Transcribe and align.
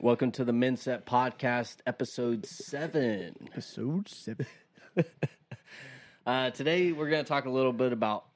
Welcome 0.00 0.32
to 0.32 0.44
the 0.44 0.52
Menset 0.52 1.04
Podcast, 1.04 1.76
episode 1.86 2.46
seven. 2.46 3.34
Episode 3.52 4.08
seven. 4.08 4.46
Uh, 6.26 6.50
today, 6.50 6.92
we're 6.92 7.08
going 7.08 7.24
to 7.24 7.28
talk 7.28 7.46
a 7.46 7.50
little 7.50 7.72
bit 7.72 7.90
about 7.90 8.26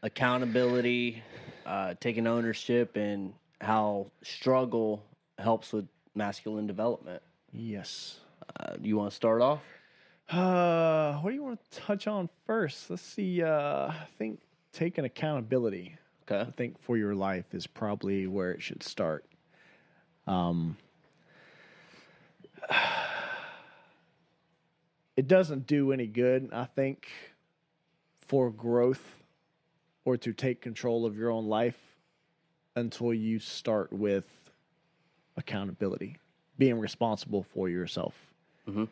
accountability, 0.00 1.24
uh, 1.66 1.94
taking 2.00 2.26
ownership, 2.26 2.96
and 2.96 3.34
how 3.60 4.06
struggle 4.22 5.02
helps 5.38 5.72
with 5.72 5.86
masculine 6.14 6.66
development. 6.66 7.22
Yes. 7.52 8.20
Uh, 8.58 8.76
you 8.80 8.96
want 8.96 9.10
to 9.10 9.16
start 9.16 9.42
off? 9.42 9.62
Uh, 10.30 11.14
what 11.14 11.30
do 11.30 11.36
you 11.36 11.42
want 11.42 11.58
to 11.70 11.80
touch 11.80 12.06
on 12.06 12.28
first? 12.46 12.90
Let's 12.90 13.02
see. 13.02 13.42
Uh, 13.42 13.88
I 13.88 14.06
think 14.18 14.40
taking 14.72 15.04
accountability. 15.04 15.96
Okay. 16.22 16.40
I 16.40 16.50
think 16.52 16.80
for 16.80 16.96
your 16.96 17.14
life 17.14 17.54
is 17.54 17.66
probably 17.66 18.26
where 18.26 18.50
it 18.52 18.62
should 18.62 18.82
start. 18.82 19.24
Um, 20.26 20.76
it 25.16 25.28
doesn't 25.28 25.66
do 25.66 25.92
any 25.92 26.06
good, 26.06 26.50
I 26.52 26.64
think, 26.64 27.08
for 28.26 28.50
growth 28.50 29.16
or 30.06 30.16
to 30.16 30.32
take 30.32 30.62
control 30.62 31.04
of 31.04 31.18
your 31.18 31.30
own 31.30 31.46
life 31.46 31.76
until 32.76 33.12
you 33.12 33.38
start 33.40 33.92
with 33.92 34.24
accountability, 35.36 36.16
being 36.56 36.78
responsible 36.78 37.42
for 37.42 37.68
yourself. 37.68 38.14
Mhm. 38.66 38.88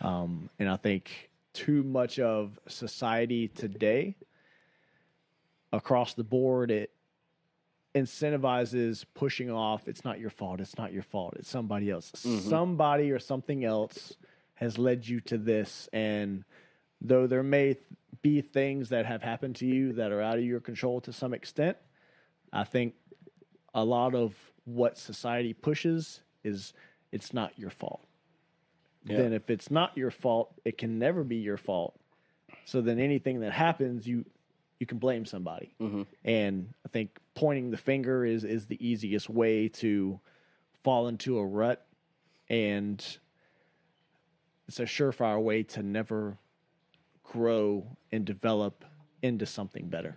Um, 0.00 0.48
and 0.58 0.68
I 0.68 0.76
think 0.76 1.30
too 1.52 1.82
much 1.84 2.18
of 2.18 2.58
society 2.66 3.48
today 3.48 4.16
across 5.72 6.14
the 6.14 6.24
board, 6.24 6.70
it 6.70 6.90
incentivizes 7.94 9.04
pushing 9.14 9.50
off. 9.50 9.86
It's 9.86 10.04
not 10.04 10.18
your 10.18 10.30
fault. 10.30 10.60
It's 10.60 10.76
not 10.78 10.92
your 10.92 11.02
fault. 11.02 11.34
It's 11.36 11.48
somebody 11.48 11.90
else. 11.90 12.10
Somebody 12.14 13.10
or 13.10 13.18
something 13.18 13.64
else 13.64 14.14
has 14.54 14.78
led 14.78 15.06
you 15.06 15.20
to 15.20 15.36
this. 15.36 15.88
And 15.92 16.44
though 17.00 17.26
there 17.26 17.42
may 17.42 17.76
be 18.22 18.40
things 18.40 18.88
that 18.88 19.06
have 19.06 19.22
happened 19.22 19.56
to 19.56 19.66
you 19.66 19.92
that 19.94 20.12
are 20.12 20.20
out 20.20 20.38
of 20.38 20.44
your 20.44 20.60
control 20.60 21.00
to 21.02 21.12
some 21.12 21.34
extent, 21.34 21.76
I 22.52 22.64
think 22.64 22.94
a 23.74 23.84
lot 23.84 24.14
of 24.14 24.34
what 24.64 24.98
society 24.98 25.52
pushes 25.52 26.20
is 26.42 26.72
it's 27.12 27.32
not 27.32 27.52
your 27.58 27.70
fault. 27.70 28.06
Yeah. 29.04 29.18
Then 29.18 29.32
if 29.32 29.50
it's 29.50 29.70
not 29.70 29.96
your 29.96 30.10
fault, 30.10 30.52
it 30.64 30.78
can 30.78 30.98
never 30.98 31.22
be 31.22 31.36
your 31.36 31.56
fault. 31.56 31.98
So 32.64 32.80
then 32.80 32.98
anything 32.98 33.40
that 33.40 33.52
happens, 33.52 34.06
you 34.06 34.24
you 34.78 34.86
can 34.86 34.98
blame 34.98 35.24
somebody. 35.24 35.74
Mm-hmm. 35.80 36.02
And 36.24 36.74
I 36.84 36.88
think 36.88 37.18
pointing 37.34 37.70
the 37.70 37.76
finger 37.76 38.24
is 38.24 38.44
is 38.44 38.66
the 38.66 38.84
easiest 38.86 39.30
way 39.30 39.68
to 39.68 40.18
fall 40.82 41.08
into 41.08 41.38
a 41.38 41.44
rut 41.44 41.84
and 42.48 43.04
it's 44.68 44.80
a 44.80 44.84
surefire 44.84 45.40
way 45.42 45.62
to 45.62 45.82
never 45.82 46.38
grow 47.32 47.86
and 48.12 48.24
develop 48.24 48.84
into 49.22 49.46
something 49.46 49.88
better. 49.88 50.16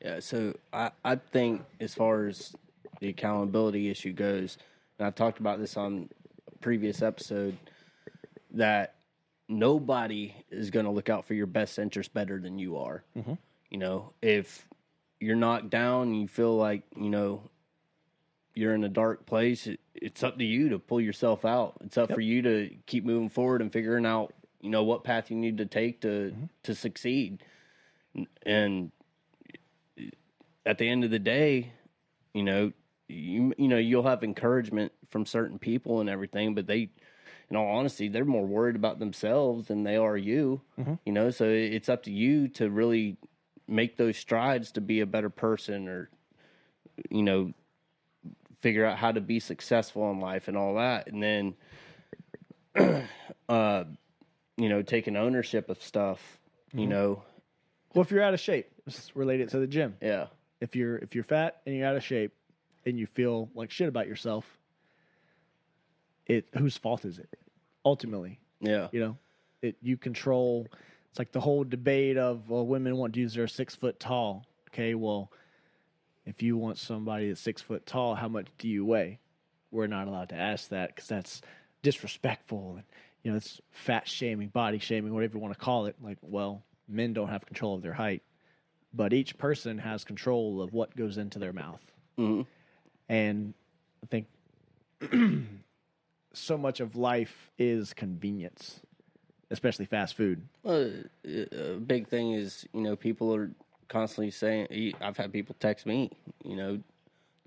Yeah, 0.00 0.20
so 0.20 0.56
I, 0.72 0.90
I 1.04 1.16
think 1.16 1.62
as 1.80 1.94
far 1.94 2.26
as 2.26 2.54
the 3.00 3.08
accountability 3.08 3.90
issue 3.90 4.12
goes, 4.12 4.56
and 4.98 5.06
I've 5.06 5.14
talked 5.14 5.40
about 5.40 5.58
this 5.58 5.76
on 5.76 6.08
a 6.48 6.58
previous 6.58 7.02
episode, 7.02 7.56
that 8.52 8.94
nobody 9.48 10.34
is 10.50 10.70
going 10.70 10.86
to 10.86 10.92
look 10.92 11.08
out 11.08 11.26
for 11.26 11.34
your 11.34 11.46
best 11.46 11.78
interest 11.78 12.14
better 12.14 12.38
than 12.38 12.58
you 12.58 12.78
are. 12.78 13.04
Mm-hmm. 13.16 13.34
You 13.70 13.78
know, 13.78 14.12
if 14.22 14.66
you're 15.20 15.36
knocked 15.36 15.70
down, 15.70 16.08
and 16.08 16.20
you 16.20 16.28
feel 16.28 16.56
like 16.56 16.82
you 16.96 17.10
know 17.10 17.42
you're 18.54 18.74
in 18.74 18.84
a 18.84 18.88
dark 18.88 19.26
place. 19.26 19.66
It, 19.66 19.80
it's 19.94 20.22
up 20.22 20.38
to 20.38 20.44
you 20.44 20.70
to 20.70 20.78
pull 20.78 21.00
yourself 21.00 21.44
out. 21.44 21.74
It's 21.84 21.98
up 21.98 22.12
for 22.12 22.20
you 22.20 22.42
to 22.42 22.70
keep 22.86 23.04
moving 23.04 23.28
forward 23.28 23.60
and 23.60 23.72
figuring 23.72 24.06
out 24.06 24.32
you 24.60 24.70
know 24.70 24.84
what 24.84 25.04
path 25.04 25.30
you 25.30 25.36
need 25.36 25.58
to 25.58 25.66
take 25.66 26.00
to 26.02 26.34
to 26.64 26.74
succeed. 26.74 27.42
And 28.44 28.90
at 30.66 30.78
the 30.78 30.88
end 30.88 31.04
of 31.04 31.10
the 31.10 31.18
day, 31.18 31.72
you 32.34 32.42
know, 32.42 32.72
you 33.08 33.54
you 33.56 33.68
know 33.68 33.78
you'll 33.78 34.02
have 34.04 34.22
encouragement 34.22 34.92
from 35.10 35.26
certain 35.26 35.58
people 35.58 36.00
and 36.00 36.08
everything, 36.08 36.54
but 36.54 36.66
they, 36.66 36.90
in 37.48 37.56
all 37.56 37.76
honesty, 37.78 38.08
they're 38.08 38.24
more 38.24 38.46
worried 38.46 38.76
about 38.76 38.98
themselves 38.98 39.68
than 39.68 39.82
they 39.82 39.96
are 39.96 40.16
you. 40.16 40.60
You 41.04 41.12
know, 41.12 41.30
so 41.30 41.44
it's 41.46 41.88
up 41.88 42.04
to 42.04 42.12
you 42.12 42.48
to 42.48 42.70
really 42.70 43.16
make 43.66 43.96
those 43.96 44.16
strides 44.16 44.72
to 44.72 44.80
be 44.80 45.00
a 45.00 45.06
better 45.06 45.30
person, 45.30 45.88
or 45.88 46.10
you 47.10 47.22
know, 47.22 47.52
figure 48.60 48.84
out 48.84 48.98
how 48.98 49.10
to 49.12 49.20
be 49.20 49.40
successful 49.40 50.10
in 50.10 50.20
life 50.20 50.48
and 50.48 50.56
all 50.56 50.74
that, 50.74 51.06
and 51.08 51.22
then, 51.22 51.54
uh, 53.48 53.84
you 54.60 54.68
know, 54.68 54.82
taking 54.82 55.16
ownership 55.16 55.70
of 55.70 55.82
stuff. 55.82 56.20
You 56.72 56.80
mm-hmm. 56.80 56.90
know, 56.90 57.22
Well, 57.94 58.02
if 58.02 58.10
you're 58.10 58.22
out 58.22 58.34
of 58.34 58.40
shape, 58.40 58.70
let's 58.86 59.14
relate 59.16 59.40
it 59.40 59.48
to 59.50 59.58
the 59.58 59.66
gym. 59.66 59.96
yeah, 60.00 60.26
if 60.60 60.76
you're 60.76 60.96
if 60.96 61.14
you're 61.14 61.24
fat 61.24 61.60
and 61.64 61.74
you're 61.74 61.86
out 61.86 61.96
of 61.96 62.04
shape 62.04 62.32
and 62.84 62.98
you 62.98 63.06
feel 63.06 63.48
like 63.54 63.70
shit 63.70 63.88
about 63.88 64.06
yourself, 64.06 64.44
it 66.26 66.46
whose 66.56 66.76
fault 66.76 67.04
is 67.04 67.18
it? 67.18 67.28
Ultimately, 67.84 68.38
yeah, 68.60 68.88
you 68.92 69.00
know, 69.00 69.16
it 69.62 69.76
you 69.80 69.96
control. 69.96 70.68
It's 71.08 71.18
like 71.18 71.32
the 71.32 71.40
whole 71.40 71.64
debate 71.64 72.18
of 72.18 72.50
well, 72.50 72.66
women 72.66 72.96
want 72.96 73.14
dudes 73.14 73.34
that 73.34 73.42
are 73.42 73.48
six 73.48 73.74
foot 73.74 73.98
tall. 73.98 74.44
Okay, 74.68 74.94
well, 74.94 75.32
if 76.26 76.42
you 76.42 76.56
want 76.56 76.78
somebody 76.78 77.28
that's 77.28 77.40
six 77.40 77.62
foot 77.62 77.86
tall, 77.86 78.14
how 78.14 78.28
much 78.28 78.46
do 78.58 78.68
you 78.68 78.84
weigh? 78.84 79.18
We're 79.72 79.86
not 79.86 80.06
allowed 80.06 80.28
to 80.28 80.36
ask 80.36 80.68
that 80.68 80.94
because 80.94 81.08
that's 81.08 81.40
disrespectful 81.82 82.74
and 82.76 82.84
you 83.22 83.30
know 83.30 83.36
it's 83.36 83.60
fat 83.70 84.08
shaming, 84.08 84.48
body 84.48 84.78
shaming, 84.78 85.12
whatever 85.14 85.34
you 85.36 85.40
want 85.40 85.54
to 85.54 85.60
call 85.60 85.86
it. 85.86 85.96
Like, 86.02 86.18
well, 86.22 86.62
men 86.88 87.12
don't 87.12 87.28
have 87.28 87.44
control 87.46 87.74
of 87.74 87.82
their 87.82 87.92
height, 87.92 88.22
but 88.94 89.12
each 89.12 89.36
person 89.38 89.78
has 89.78 90.04
control 90.04 90.62
of 90.62 90.72
what 90.72 90.96
goes 90.96 91.18
into 91.18 91.38
their 91.38 91.52
mouth. 91.52 91.82
Mhm. 92.18 92.46
And 93.08 93.54
I 94.02 94.06
think 94.06 94.26
so 96.32 96.56
much 96.56 96.80
of 96.80 96.96
life 96.96 97.50
is 97.58 97.92
convenience, 97.92 98.80
especially 99.50 99.86
fast 99.86 100.14
food. 100.16 100.46
Well, 100.62 100.90
a 101.24 101.74
big 101.74 102.08
thing 102.08 102.32
is 102.32 102.66
you 102.72 102.80
know 102.80 102.96
people 102.96 103.34
are 103.34 103.50
constantly 103.88 104.30
saying. 104.30 104.94
I've 105.00 105.16
had 105.16 105.32
people 105.32 105.56
text 105.58 105.84
me, 105.86 106.10
you 106.44 106.56
know, 106.56 106.80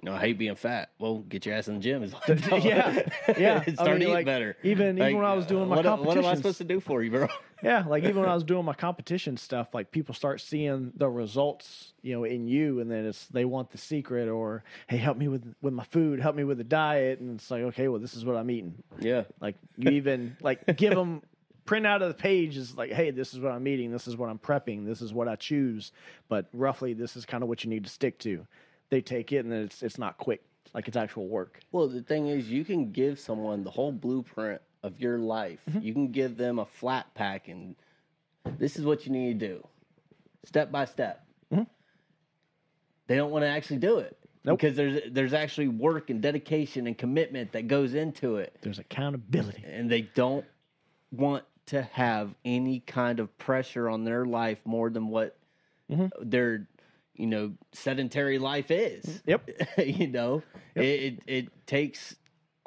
you 0.03 0.09
know, 0.09 0.17
I 0.17 0.19
hate 0.19 0.37
being 0.37 0.55
fat. 0.55 0.89
Well, 0.99 1.19
get 1.19 1.45
your 1.45 1.55
ass 1.55 1.69
in 1.69 1.75
the 1.75 1.79
gym. 1.79 2.03
Is 2.03 2.13
yeah, 2.27 3.07
yeah. 3.37 3.63
Start 3.73 3.79
I 3.79 3.93
mean, 3.93 4.01
eating 4.01 4.13
like, 4.13 4.25
better. 4.25 4.57
Even 4.61 4.97
Like, 4.97 5.11
even 5.11 5.21
when 5.21 5.25
I 5.25 5.33
was 5.33 5.45
doing 5.45 5.69
my 5.69 5.77
what, 5.77 6.03
what 6.03 6.17
am 6.17 6.25
I 6.25 6.35
supposed 6.35 6.57
to 6.57 6.65
do 6.65 6.81
for 6.81 7.01
you, 7.01 7.09
bro? 7.09 7.29
yeah, 7.63 7.85
like 7.87 8.03
even 8.03 8.19
when 8.19 8.27
I 8.27 8.33
was 8.33 8.43
doing 8.43 8.65
my 8.65 8.73
competition 8.73 9.37
stuff, 9.37 9.73
like 9.73 9.91
people 9.91 10.13
start 10.13 10.41
seeing 10.41 10.91
the 10.97 11.09
results, 11.09 11.93
you 12.01 12.13
know, 12.13 12.25
in 12.25 12.49
you, 12.49 12.81
and 12.81 12.91
then 12.91 13.05
it's 13.05 13.27
they 13.27 13.45
want 13.45 13.71
the 13.71 13.77
secret, 13.77 14.27
or 14.27 14.65
hey, 14.87 14.97
help 14.97 15.17
me 15.17 15.29
with 15.29 15.55
with 15.61 15.73
my 15.73 15.85
food, 15.85 16.19
help 16.19 16.35
me 16.35 16.43
with 16.43 16.57
the 16.57 16.65
diet, 16.65 17.21
and 17.21 17.39
it's 17.39 17.49
like, 17.49 17.61
okay, 17.61 17.87
well, 17.87 18.01
this 18.01 18.13
is 18.13 18.25
what 18.25 18.35
I'm 18.35 18.51
eating. 18.51 18.75
Yeah, 18.99 19.23
Like 19.39 19.55
you 19.77 19.91
even 19.91 20.35
like 20.41 20.75
give 20.75 20.95
them 20.95 21.21
print 21.65 21.87
out 21.87 22.01
of 22.01 22.09
the 22.09 22.13
page 22.13 22.57
is 22.57 22.75
like, 22.75 22.91
hey, 22.91 23.11
this 23.11 23.33
is 23.33 23.39
what 23.39 23.53
I'm 23.53 23.65
eating, 23.67 23.91
this 23.91 24.07
is 24.07 24.17
what 24.17 24.29
I'm 24.29 24.39
prepping, 24.39 24.85
this 24.85 25.01
is 25.01 25.13
what 25.13 25.29
I 25.29 25.37
choose, 25.37 25.93
but 26.27 26.47
roughly 26.51 26.93
this 26.93 27.15
is 27.15 27.25
kind 27.25 27.41
of 27.41 27.49
what 27.49 27.63
you 27.63 27.69
need 27.69 27.85
to 27.85 27.89
stick 27.89 28.19
to. 28.19 28.45
They 28.89 29.01
take 29.01 29.31
it, 29.31 29.37
and 29.37 29.51
then 29.51 29.63
it's 29.63 29.81
it's 29.83 29.97
not 29.97 30.17
quick, 30.17 30.43
like 30.73 30.87
it's 30.87 30.97
actual 30.97 31.27
work. 31.27 31.59
Well, 31.71 31.87
the 31.87 32.01
thing 32.01 32.27
is, 32.27 32.49
you 32.49 32.63
can 32.63 32.91
give 32.91 33.19
someone 33.19 33.63
the 33.63 33.71
whole 33.71 33.91
blueprint 33.91 34.61
of 34.83 34.99
your 34.99 35.17
life. 35.17 35.59
Mm-hmm. 35.69 35.79
You 35.81 35.93
can 35.93 36.11
give 36.11 36.37
them 36.37 36.59
a 36.59 36.65
flat 36.65 37.13
pack, 37.15 37.47
and 37.47 37.75
this 38.59 38.75
is 38.77 38.85
what 38.85 39.05
you 39.05 39.11
need 39.11 39.39
to 39.39 39.47
do, 39.47 39.67
step 40.45 40.71
by 40.71 40.85
step. 40.85 41.25
They 43.07 43.15
don't 43.17 43.31
want 43.31 43.43
to 43.43 43.49
actually 43.49 43.77
do 43.77 43.99
it 43.99 44.17
Mm-hmm. 44.45 44.49
Nope. 44.49 44.59
because 44.59 44.75
there's 44.75 45.01
there's 45.11 45.33
actually 45.33 45.69
work 45.69 46.09
and 46.09 46.21
dedication 46.21 46.85
and 46.87 46.97
commitment 46.97 47.53
that 47.53 47.67
goes 47.69 47.93
into 47.93 48.35
it, 48.37 48.53
There's 48.61 48.77
accountability. 48.79 49.63
and 49.65 49.89
they 49.89 50.01
don't 50.01 50.43
want 51.11 51.45
to 51.67 51.81
have 51.93 52.35
any 52.43 52.81
kind 52.81 53.21
of 53.21 53.37
pressure 53.37 53.87
on 53.89 54.03
their 54.03 54.25
life 54.25 54.59
more 54.65 54.89
than 54.89 55.07
what 55.07 55.37
Mm-hmm. 55.91 56.29
their 56.29 56.67
you 57.15 57.27
know 57.27 57.53
sedentary 57.73 58.39
life 58.39 58.71
is 58.71 59.21
Yep. 59.25 59.49
you 59.85 60.07
know 60.07 60.41
it, 60.75 60.81
it 60.83 61.19
it 61.27 61.67
takes 61.67 62.15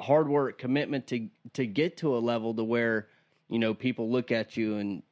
hard 0.01 0.29
work 0.29 0.57
commitment 0.57 1.07
to 1.07 1.27
to 1.53 1.65
get 1.65 1.97
to 1.97 2.15
a 2.15 2.19
level 2.19 2.53
to 2.53 2.63
where 2.63 3.07
you 3.49 3.59
know 3.59 3.73
people 3.73 4.09
look 4.09 4.31
at 4.31 4.55
you 4.57 4.77
and 4.77 5.03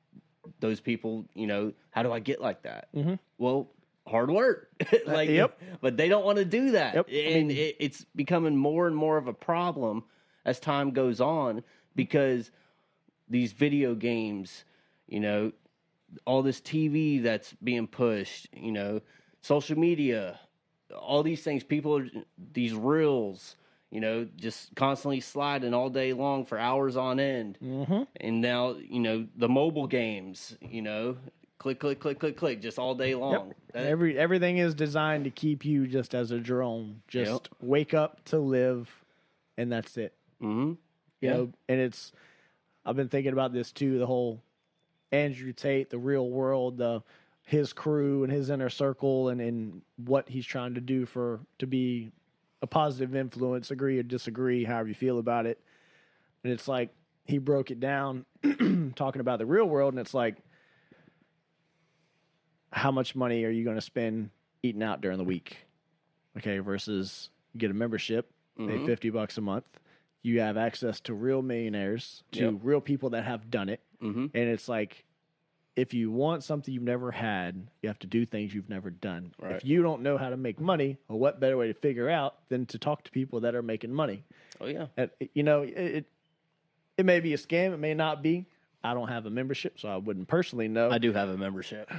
those 0.60 0.80
people 0.80 1.26
you 1.34 1.48
know 1.48 1.74
how 1.92 2.04
do 2.04 2.12
i 2.12 2.20
get 2.20 2.40
like 2.40 2.62
that 2.64 2.88
Mhm. 2.96 3.20
well 3.38 3.72
hard 4.08 4.30
work. 4.30 4.70
like, 5.08 5.30
Yep. 5.30 5.60
But 5.82 5.98
they 5.98 6.08
don't 6.10 6.24
want 6.24 6.38
to 6.38 6.46
do 6.46 6.70
that, 6.72 6.94
Yep. 6.94 7.08
I 7.10 7.14
and 7.16 7.48
mean- 7.48 7.58
it, 7.58 7.76
it's 7.80 8.06
becoming 8.16 8.56
more 8.56 8.86
and 8.86 8.96
more 8.96 9.18
of 9.18 9.28
a 9.28 9.34
problem 9.34 10.04
as 10.46 10.60
time 10.60 10.92
goes 10.92 11.20
on 11.20 11.64
because 11.96 12.52
these 13.28 13.52
video 13.52 13.96
games, 13.96 14.64
you 15.08 15.20
know, 15.20 15.52
all 16.26 16.44
this 16.44 16.62
TV 16.62 17.24
that's 17.24 17.54
being 17.64 17.88
pushed, 17.88 18.48
you 18.54 18.72
know, 18.72 19.02
social 19.46 19.78
media, 19.78 20.40
all 21.00 21.22
these 21.22 21.44
things, 21.44 21.64
people 21.64 21.98
are 21.98 22.08
these 22.54 22.74
reels, 22.74 23.56
you 23.92 24.02
know, 24.02 24.28
just 24.36 24.74
constantly 24.76 25.20
sliding 25.20 25.74
all 25.74 25.90
day 25.90 26.14
long 26.14 26.46
for 26.46 26.58
hours 26.58 26.98
on 26.98 27.20
end. 27.20 27.58
Mm-hmm. 27.64 28.04
And 28.22 28.42
now, 28.42 28.76
you 28.76 29.00
know, 29.00 29.28
the 29.38 29.48
mobile 29.48 29.86
games, 29.86 30.58
you 30.62 30.82
know, 30.82 31.18
click, 31.60 31.80
click, 31.80 32.00
click, 32.00 32.20
click, 32.20 32.38
click, 32.38 32.60
just 32.60 32.80
all 32.80 32.96
day 32.96 33.14
long. 33.14 33.54
That- 33.74 33.86
Every 33.86 34.18
everything 34.18 34.58
is 34.58 34.74
designed 34.74 35.26
to 35.26 35.30
keep 35.30 35.64
you 35.64 35.86
just 35.86 36.16
as 36.16 36.32
a 36.32 36.40
drone. 36.40 37.02
Just 37.08 37.32
Yep. 37.32 37.48
wake 37.62 37.94
up 37.94 38.24
to 38.26 38.40
live, 38.40 38.90
and 39.58 39.72
that's 39.72 39.96
it. 39.98 40.14
Mhm. 40.42 40.70
You 41.22 41.30
Yeah. 41.30 41.34
know, 41.34 41.52
and 41.70 41.80
it's 41.80 42.12
I've 42.84 42.96
been 42.96 43.10
thinking 43.10 43.34
about 43.34 43.54
this 43.54 43.72
too. 43.72 44.00
The 44.00 44.06
whole 44.08 44.42
Andrew 45.12 45.54
Tate, 45.54 45.90
the 45.92 45.98
real 46.00 46.30
world, 46.30 46.78
the 46.78 47.04
his 47.46 47.74
crew 47.74 48.24
and 48.24 48.32
his 48.34 48.50
inner 48.50 48.70
circle, 48.70 49.30
and 49.30 49.40
and 49.40 49.82
what 49.98 50.28
he's 50.28 50.46
trying 50.46 50.74
to 50.76 50.82
do 50.82 51.06
for 51.06 51.40
to 51.60 51.68
be 51.68 52.12
a 52.62 52.68
positive 52.68 53.16
influence. 53.16 53.72
Agree 53.72 54.00
or 54.00 54.04
disagree, 54.04 54.64
however 54.64 54.90
you 54.90 54.96
feel 54.96 55.20
about 55.20 55.46
it. 55.46 55.60
And 56.44 56.52
it's 56.52 56.68
like 56.68 56.90
he 57.26 57.38
broke 57.38 57.72
it 57.72 57.80
down, 57.80 58.26
talking 58.96 59.20
about 59.22 59.40
the 59.40 59.46
real 59.46 59.66
world, 59.66 59.94
and 59.94 60.00
it's 60.00 60.14
like, 60.14 60.38
how 62.72 62.92
much 62.92 63.16
money 63.16 63.44
are 63.46 63.50
you 63.50 63.64
going 63.64 63.78
to 63.78 63.82
spend 63.82 64.30
eating 64.64 64.84
out 64.84 65.02
during 65.02 65.18
the 65.18 65.24
week? 65.24 65.58
Okay, 66.38 66.60
versus 66.60 67.30
you 67.54 67.60
get 67.60 67.72
a 67.72 67.74
membership, 67.74 68.30
pay 68.58 68.78
Mhm. 68.78 68.86
fifty 68.86 69.10
bucks 69.10 69.38
a 69.38 69.42
month. 69.42 69.66
You 70.24 70.40
have 70.42 70.58
access 70.58 71.00
to 71.02 71.14
real 71.14 71.42
millionaires, 71.42 72.24
to 72.34 72.46
Yep. 72.52 72.54
real 72.64 72.82
people 72.82 73.12
that 73.12 73.24
have 73.24 73.50
done 73.52 73.70
it, 73.70 73.82
Mhm. 74.02 74.32
and 74.34 74.50
it's 74.50 74.68
like, 74.68 75.06
if 75.76 75.94
you 75.94 76.10
want 76.10 76.44
something 76.44 76.74
you've 76.74 76.84
never 76.84 77.12
had, 77.12 77.68
you 77.82 77.90
have 77.90 78.00
to 78.00 78.08
do 78.08 78.26
things 78.26 78.54
you've 78.54 78.70
never 78.70 78.90
done. 78.90 79.34
Right. 79.42 79.54
If 79.54 79.66
you 79.66 79.82
don't 79.82 80.02
know 80.02 80.18
how 80.18 80.30
to 80.30 80.38
make 80.38 80.60
money, 80.60 80.98
well, 81.08 81.20
what 81.20 81.40
better 81.40 81.58
way 81.58 81.68
to 81.68 81.74
figure 81.74 82.10
out 82.10 82.48
than 82.50 82.66
to 82.68 82.78
talk 82.80 83.04
to 83.04 83.12
people 83.12 83.42
that 83.42 83.56
are 83.56 83.62
making 83.62 83.94
money? 83.94 84.24
Oh 84.62 84.68
yeah. 84.68 84.88
And, 84.96 85.10
you 85.34 85.44
know, 85.44 85.64
it, 85.64 85.74
it 85.74 86.06
it 86.98 87.06
may 87.06 87.20
be 87.20 87.34
a 87.34 87.38
scam, 87.38 87.74
it 87.74 87.80
may 87.80 87.94
not 87.94 88.24
be. 88.24 88.46
I 88.84 88.94
don't 88.94 89.10
have 89.10 89.26
a 89.26 89.30
membership, 89.30 89.80
so 89.80 89.90
I 89.90 89.98
wouldn't 89.98 90.28
personally 90.28 90.68
know. 90.68 90.92
I 90.92 91.00
do 91.00 91.12
have 91.12 91.28
a 91.28 91.38
membership. 91.38 91.92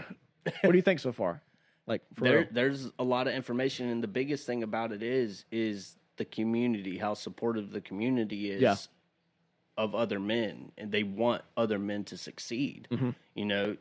what 0.62 0.70
do 0.70 0.76
you 0.76 0.82
think 0.82 1.00
so 1.00 1.12
far? 1.12 1.42
Like, 1.86 2.02
for 2.14 2.24
there, 2.24 2.38
real? 2.38 2.46
there's 2.52 2.90
a 2.98 3.04
lot 3.04 3.26
of 3.28 3.34
information, 3.34 3.88
and 3.88 4.02
the 4.02 4.08
biggest 4.08 4.46
thing 4.46 4.62
about 4.62 4.92
it 4.92 5.02
is 5.02 5.44
is 5.50 5.96
the 6.16 6.24
community, 6.24 6.96
how 6.96 7.14
supportive 7.14 7.70
the 7.70 7.80
community 7.80 8.50
is 8.50 8.62
Yeah. 8.62 8.76
Of 9.76 9.94
other 9.94 10.18
men, 10.18 10.72
and 10.78 10.90
they 10.90 11.02
want 11.02 11.42
other 11.56 11.78
men 11.78 12.04
to 12.04 12.16
succeed. 12.16 12.88
Mm-hmm. 12.90 13.10
You 13.34 13.44
know, 13.44 13.76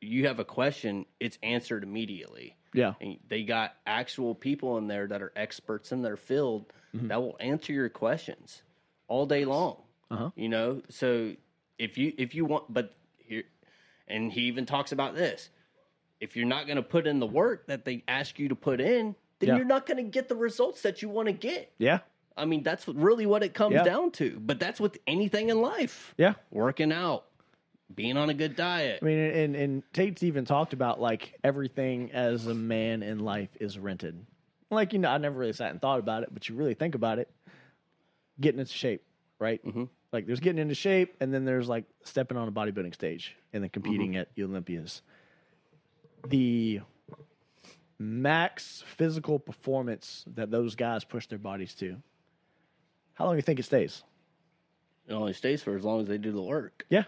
you 0.00 0.26
have 0.26 0.38
a 0.38 0.44
question, 0.44 1.06
it's 1.20 1.38
answered 1.42 1.82
immediately. 1.82 2.56
yeah, 2.74 2.94
And 3.00 3.18
they 3.28 3.42
got 3.44 3.74
actual 3.86 4.34
people 4.34 4.76
in 4.78 4.86
there 4.88 5.06
that 5.06 5.22
are 5.22 5.32
experts 5.36 5.92
in 5.92 6.02
their 6.02 6.16
field 6.16 6.66
Mm-hmm. 6.94 7.08
that 7.08 7.20
will 7.20 7.36
answer 7.40 7.72
your 7.72 7.88
questions 7.88 8.62
all 9.08 9.26
day 9.26 9.44
long. 9.44 9.78
Uh-huh. 10.12 10.30
You 10.36 10.48
know, 10.48 10.80
so 10.90 11.32
if 11.76 11.98
you 11.98 12.12
if 12.16 12.36
you 12.36 12.44
want, 12.44 12.72
but 12.72 12.94
here, 13.18 13.42
and 14.06 14.30
he 14.32 14.42
even 14.42 14.64
talks 14.64 14.92
about 14.92 15.16
this. 15.16 15.48
If 16.20 16.36
you're 16.36 16.46
not 16.46 16.66
going 16.66 16.76
to 16.76 16.84
put 16.84 17.08
in 17.08 17.18
the 17.18 17.26
work 17.26 17.66
that 17.66 17.84
they 17.84 18.04
ask 18.06 18.38
you 18.38 18.48
to 18.50 18.54
put 18.54 18.80
in, 18.80 19.16
then 19.40 19.48
Yeah. 19.48 19.56
you're 19.56 19.64
not 19.64 19.86
going 19.86 19.96
to 19.96 20.08
get 20.08 20.28
the 20.28 20.36
results 20.36 20.82
that 20.82 21.02
you 21.02 21.08
want 21.08 21.26
to 21.26 21.32
get. 21.32 21.72
yeah, 21.78 21.98
I 22.36 22.44
mean, 22.46 22.62
that's 22.62 22.86
really 22.88 23.26
what 23.26 23.42
it 23.42 23.54
comes 23.54 23.74
Yeah. 23.74 23.84
down 23.84 24.10
to. 24.12 24.38
But 24.40 24.58
that's 24.58 24.80
with 24.80 24.98
anything 25.06 25.50
in 25.50 25.60
life. 25.60 26.14
yeah. 26.18 26.34
Working 26.50 26.92
out, 26.92 27.26
being 27.94 28.16
on 28.16 28.28
a 28.30 28.34
good 28.34 28.56
diet. 28.56 28.98
I 29.02 29.04
mean, 29.04 29.18
and 29.18 29.54
and 29.56 29.82
Tate's 29.92 30.22
even 30.22 30.44
talked 30.44 30.72
about 30.72 31.00
like 31.00 31.38
everything 31.44 32.10
as 32.12 32.46
a 32.46 32.54
man 32.54 33.02
in 33.02 33.20
life 33.20 33.50
is 33.60 33.78
rented. 33.78 34.24
Like 34.70 34.92
you 34.92 34.98
know, 34.98 35.10
I 35.10 35.18
never 35.18 35.38
really 35.38 35.52
sat 35.52 35.70
and 35.70 35.80
thought 35.80 36.00
about 36.00 36.22
it, 36.24 36.30
but 36.32 36.48
you 36.48 36.56
really 36.56 36.74
think 36.74 36.94
about 36.96 37.18
it, 37.20 37.30
getting 38.40 38.58
into 38.58 38.72
shape, 38.72 39.04
right? 39.38 39.64
Mhm. 39.64 39.88
Like 40.12 40.26
there's 40.26 40.40
getting 40.40 40.58
into 40.60 40.74
shape, 40.74 41.14
and 41.20 41.32
then 41.32 41.44
there's 41.44 41.68
like 41.68 41.84
stepping 42.02 42.36
on 42.36 42.48
a 42.48 42.52
bodybuilding 42.52 42.94
stage 42.94 43.36
and 43.52 43.62
then 43.62 43.70
competing 43.70 44.16
at 44.16 44.34
the 44.34 44.42
Olympias. 44.44 45.02
The 46.26 46.80
max 47.98 48.82
physical 48.86 49.38
performance 49.38 50.24
that 50.34 50.50
those 50.50 50.74
guys 50.74 51.04
push 51.04 51.26
their 51.28 51.38
bodies 51.38 51.74
to. 51.76 51.96
How 53.14 53.26
long 53.26 53.34
do 53.34 53.38
you 53.38 53.42
think 53.42 53.58
it 53.58 53.64
stays? 53.64 54.02
It 55.06 55.12
only 55.12 55.32
stays 55.32 55.62
for 55.62 55.76
as 55.76 55.84
long 55.84 56.00
as 56.00 56.08
they 56.08 56.18
do 56.18 56.32
the 56.32 56.42
work. 56.42 56.84
Yeah, 56.88 57.04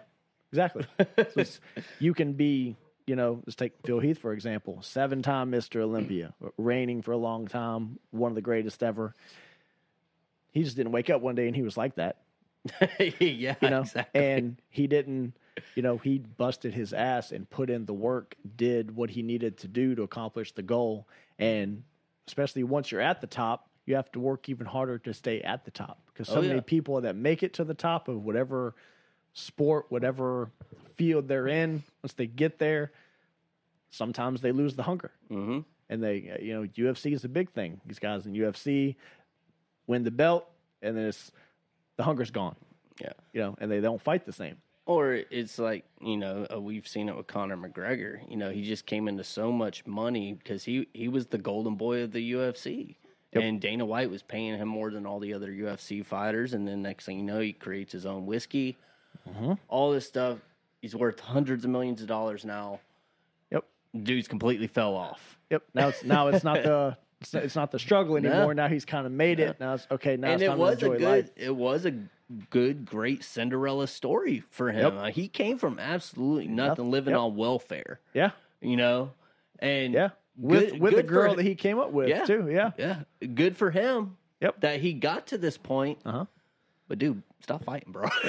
exactly. 0.53 0.87
so 1.35 1.45
you 1.99 2.15
can 2.15 2.35
be, 2.35 2.77
you 3.07 3.17
know, 3.17 3.43
let's 3.47 3.57
take 3.57 3.73
Phil 3.85 4.01
Heath 4.01 4.19
for 4.19 4.33
example, 4.33 4.83
seven 4.83 5.23
time 5.23 5.51
Mr. 5.51 5.81
Olympia, 5.81 6.35
reigning 6.59 7.03
for 7.03 7.13
a 7.13 7.17
long 7.17 7.47
time, 7.49 7.99
one 8.11 8.31
of 8.31 8.37
the 8.37 8.43
greatest 8.43 8.83
ever. 8.83 9.15
He 10.53 10.63
just 10.63 10.77
didn't 10.77 10.93
wake 10.93 11.11
up 11.11 11.21
one 11.21 11.35
day 11.35 11.47
and 11.47 11.57
he 11.57 11.63
was 11.63 11.77
like 11.77 11.97
that, 11.97 12.19
yeah, 13.21 13.57
you 13.61 13.71
know, 13.71 13.81
exactly. 13.81 14.21
and 14.21 14.61
he 14.69 14.87
didn't, 14.87 15.35
you 15.75 15.83
know, 15.83 15.99
he 15.99 16.19
busted 16.19 16.75
his 16.75 16.93
ass 16.93 17.33
and 17.33 17.49
put 17.49 17.71
in 17.71 17.87
the 17.87 17.93
work, 17.95 18.37
did 18.57 18.95
what 18.95 19.11
he 19.11 19.23
needed 19.23 19.59
to 19.59 19.69
do 19.69 19.95
to 19.95 20.03
accomplish 20.03 20.53
the 20.53 20.63
goal. 20.63 21.09
And 21.39 21.83
especially 22.27 22.65
once 22.65 22.91
you're 22.91 23.01
at 23.01 23.21
the 23.21 23.27
top, 23.27 23.66
you 23.87 23.95
have 23.95 24.11
to 24.13 24.21
work 24.21 24.49
even 24.49 24.67
harder 24.67 24.99
to 24.99 25.15
stay 25.15 25.41
at 25.41 25.65
the 25.65 25.71
top 25.71 25.99
because 26.13 26.29
so 26.29 26.39
Oh, 26.39 26.43
many 26.43 26.61
people 26.61 27.01
that 27.03 27.17
make 27.17 27.43
it 27.43 27.55
to 27.55 27.65
the 27.65 27.75
top 27.75 28.09
of 28.09 28.23
whatever 28.25 28.75
sport, 29.33 29.87
whatever 29.89 30.51
field 30.97 31.29
they're 31.29 31.49
in, 31.49 31.83
once 32.03 32.13
they 32.15 32.27
get 32.27 32.59
there, 32.59 32.93
sometimes 33.91 34.41
they 34.41 34.53
lose 34.53 34.75
the 34.77 34.83
hunger. 34.83 35.11
hmm 35.29 35.61
And 35.89 36.03
they, 36.03 36.31
uh, 36.37 36.43
you 36.43 36.55
know, 36.55 36.67
UFC 36.67 37.13
is 37.13 37.25
a 37.25 37.29
big 37.29 37.51
thing. 37.51 37.81
These 37.87 37.99
guys 37.99 38.27
in 38.27 38.33
UFC 38.33 38.97
win 39.87 40.03
the 40.05 40.11
belt, 40.11 40.49
and 40.83 40.97
then 40.97 41.07
it's 41.07 41.31
the 41.97 42.03
hunger's 42.03 42.31
gone. 42.31 42.57
Yeah. 43.01 43.13
You 43.33 43.41
know, 43.43 43.57
and 43.61 43.71
they 43.71 43.81
don't 43.81 44.01
fight 44.03 44.27
the 44.27 44.33
same. 44.33 44.57
Or 44.87 45.15
it's 45.15 45.59
like 45.59 45.85
you 46.01 46.17
know 46.17 46.47
uh, 46.53 46.61
we've 46.61 46.87
seen 46.87 47.09
it 47.09 47.17
with 47.17 47.27
Conor 47.27 47.57
McGregor. 47.57 48.21
You 48.31 48.37
know 48.37 48.51
he 48.51 48.63
just 48.63 48.87
came 48.87 49.09
into 49.09 49.25
so 49.25 49.51
much 49.51 49.85
money 49.85 50.33
because 50.33 50.65
he 50.65 50.87
he 50.95 51.09
was 51.09 51.27
the 51.27 51.39
golden 51.39 51.75
boy 51.75 52.03
of 52.03 52.13
the 52.13 52.33
UFC, 52.33 52.95
Yep. 53.33 53.43
and 53.43 53.61
Dana 53.61 53.85
White 53.85 54.11
was 54.11 54.23
paying 54.23 54.57
him 54.57 54.69
more 54.69 54.91
than 54.91 55.05
all 55.07 55.19
the 55.19 55.35
other 55.35 55.51
UFC 55.51 56.05
fighters. 56.05 56.55
And 56.55 56.67
then 56.67 56.81
next 56.83 57.05
thing 57.07 57.19
you 57.19 57.25
know, 57.25 57.41
he 57.41 57.53
creates 57.53 57.93
his 57.93 58.07
own 58.07 58.25
whiskey. 58.27 58.77
Mm-hmm. 59.29 59.55
All 59.69 59.91
this 59.93 60.07
stuff. 60.07 60.39
He's 60.81 60.95
worth 60.95 61.19
hundreds 61.21 61.65
of 61.65 61.71
millions 61.71 62.01
of 62.01 62.07
dollars 62.09 62.45
now. 62.45 62.81
Yep. 63.51 63.65
Dude's 64.03 64.29
completely 64.29 64.69
fell 64.69 64.95
off. 64.95 65.39
Yep. 65.51 65.63
Now 65.75 65.89
it's 65.89 66.05
now 66.05 66.29
it's 66.29 66.45
not 66.45 66.63
the 66.63 66.97
it's 67.21 67.33
not, 67.35 67.43
it's 67.43 67.57
not 67.57 67.71
the 67.73 67.79
struggle 67.79 68.21
No. 68.21 68.31
anymore. 68.31 68.55
Now 68.55 68.69
he's 68.69 68.85
kind 68.85 69.07
of 69.07 69.13
made 69.13 69.41
it. 69.41 69.59
Now 69.59 69.75
it's 69.75 69.87
okay. 69.91 70.17
Now 70.17 70.29
and 70.33 70.43
it's 70.43 70.53
it 70.53 70.57
was 70.57 70.83
a 70.83 70.89
good 70.89 71.01
life. 71.03 71.31
it 71.37 71.55
was 71.55 71.85
a 71.87 71.95
good 72.51 72.85
great 72.87 73.23
cinderella 73.25 73.87
story 73.87 74.43
for 74.51 74.71
him 74.71 74.81
Yep. 74.81 74.93
Uh, 74.95 75.05
he 75.11 75.29
came 75.29 75.59
from 75.59 75.79
absolutely 75.79 76.49
nothing 76.49 76.69
Nothing. 76.69 76.91
living 76.91 77.13
Yep. 77.13 77.21
on 77.21 77.37
welfare 77.37 78.01
Yeah. 78.15 78.31
you 78.61 78.77
know 78.77 79.13
and 79.61 79.95
Yeah. 79.95 80.09
With 80.39 80.71
good- 80.73 80.81
with 80.81 80.91
the 80.95 81.03
good 81.03 81.07
for 81.09 81.13
girl 81.13 81.35
that 81.37 81.43
he 81.45 81.55
came 81.55 81.79
up 81.79 81.93
with 81.93 82.09
Yeah. 82.09 82.25
too. 82.25 82.49
Yeah. 82.51 82.73
yeah 82.79 83.03
good 83.35 83.57
for 83.57 83.71
him 83.71 84.17
Yep. 84.41 84.61
that 84.61 84.81
he 84.81 84.93
got 84.93 85.29
to 85.29 85.39
this 85.39 85.57
point 85.57 85.99
Uh 86.05 86.13
huh. 86.13 86.25
but 86.89 86.99
dude 86.99 87.23
stop 87.41 87.65
fighting 87.65 87.93
bro 87.93 88.09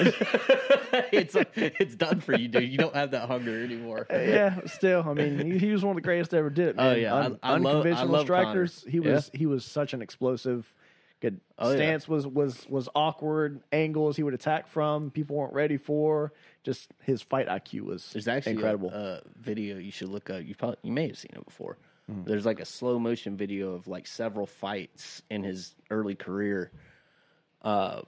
it's 1.12 1.36
it's 1.56 1.94
done 1.96 2.20
for 2.20 2.34
you 2.36 2.48
dude 2.48 2.68
you 2.70 2.78
don't 2.78 2.94
have 2.94 3.10
that 3.12 3.28
hunger 3.28 3.62
anymore 3.62 4.06
yeah, 4.10 4.60
still, 4.66 5.04
I 5.06 5.12
mean, 5.14 5.52
he, 5.52 5.58
he 5.58 5.70
was 5.72 5.82
one 5.84 5.92
of 5.92 5.96
the 5.96 6.02
greatest 6.06 6.30
to 6.32 6.36
ever 6.38 6.50
did 6.50 6.68
it. 6.68 6.74
Oh, 6.78 6.92
yeah. 6.94 7.14
Un- 7.14 7.38
I 7.42 7.52
I 7.52 7.54
unconventional 7.56 8.08
love 8.08 8.22
strikers. 8.26 8.84
He 8.88 8.98
Conor. 8.98 9.12
was 9.14 9.30
he 9.34 9.46
was 9.46 9.64
such 9.64 9.92
an 9.94 10.02
explosive. 10.02 10.72
Good 11.20 11.40
Oh, 11.58 11.70
yeah. 11.70 11.76
stance 11.76 12.08
was 12.08 12.26
was 12.26 12.66
was 12.68 12.88
awkward 12.94 13.60
angles 13.72 14.16
he 14.16 14.22
would 14.22 14.34
attack 14.34 14.68
from. 14.68 15.10
People 15.10 15.36
weren't 15.36 15.52
ready 15.52 15.76
for. 15.76 16.32
Just 16.62 16.90
his 17.02 17.22
fight 17.22 17.48
IQ 17.48 17.82
was 17.82 18.10
There's 18.12 18.28
actually 18.28 18.52
incredible. 18.52 18.90
A, 18.90 19.16
a 19.16 19.20
video 19.40 19.78
you 19.78 19.90
should 19.90 20.08
look 20.10 20.30
up. 20.30 20.44
You 20.44 20.54
probably 20.54 20.76
you 20.82 20.92
may 20.92 21.06
have 21.08 21.18
seen 21.18 21.32
it 21.34 21.44
before. 21.44 21.76
Mm-hmm. 22.10 22.24
There's 22.24 22.46
like 22.46 22.60
a 22.60 22.64
slow 22.64 22.98
motion 22.98 23.36
video 23.36 23.74
of 23.74 23.86
like 23.86 24.06
several 24.06 24.46
fights 24.46 25.22
in 25.30 25.42
his 25.42 25.74
early 25.90 26.14
career, 26.14 26.72
uh, 27.62 28.02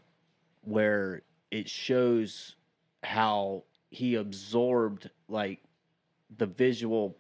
where 0.63 1.23
it 1.51 1.69
shows 1.69 2.57
how 3.03 3.65
he 3.91 4.15
absorbed 4.15 5.11
like 5.29 5.61
the 6.37 6.47
visual 6.47 7.17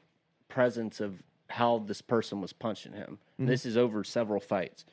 presence 0.49 1.01
of 1.01 1.23
how 1.49 1.79
this 1.79 2.01
person 2.01 2.41
was 2.41 2.53
punching 2.53 2.93
him. 2.93 3.19
Mm-hmm. 3.35 3.47
This 3.47 3.67
is 3.67 3.77
over 3.77 4.05
several 4.05 4.41
fights, 4.41 4.85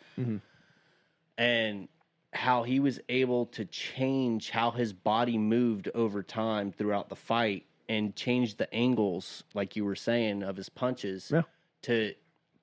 and 1.38 1.88
how 2.34 2.64
he 2.64 2.80
was 2.80 3.00
able 3.08 3.46
to 3.48 3.66
change 3.66 4.50
how 4.50 4.72
his 4.72 4.92
body 4.92 5.38
moved 5.38 5.90
over 5.96 6.22
time 6.22 6.72
throughout 6.72 7.10
the 7.10 7.16
fight 7.16 7.66
and 7.88 8.16
change 8.16 8.58
the 8.58 8.72
angles, 8.74 9.44
like 9.54 9.76
you 9.76 9.86
were 9.86 9.96
saying, 9.96 10.44
of 10.44 10.58
his 10.58 10.68
punches 10.68 11.32
Yeah. 11.34 11.44
To 11.88 12.14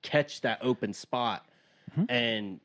catch 0.03 0.43
that 0.43 0.59
open 0.63 0.93
spot. 0.93 1.47
Hmm. 1.95 2.05
And 2.09 2.61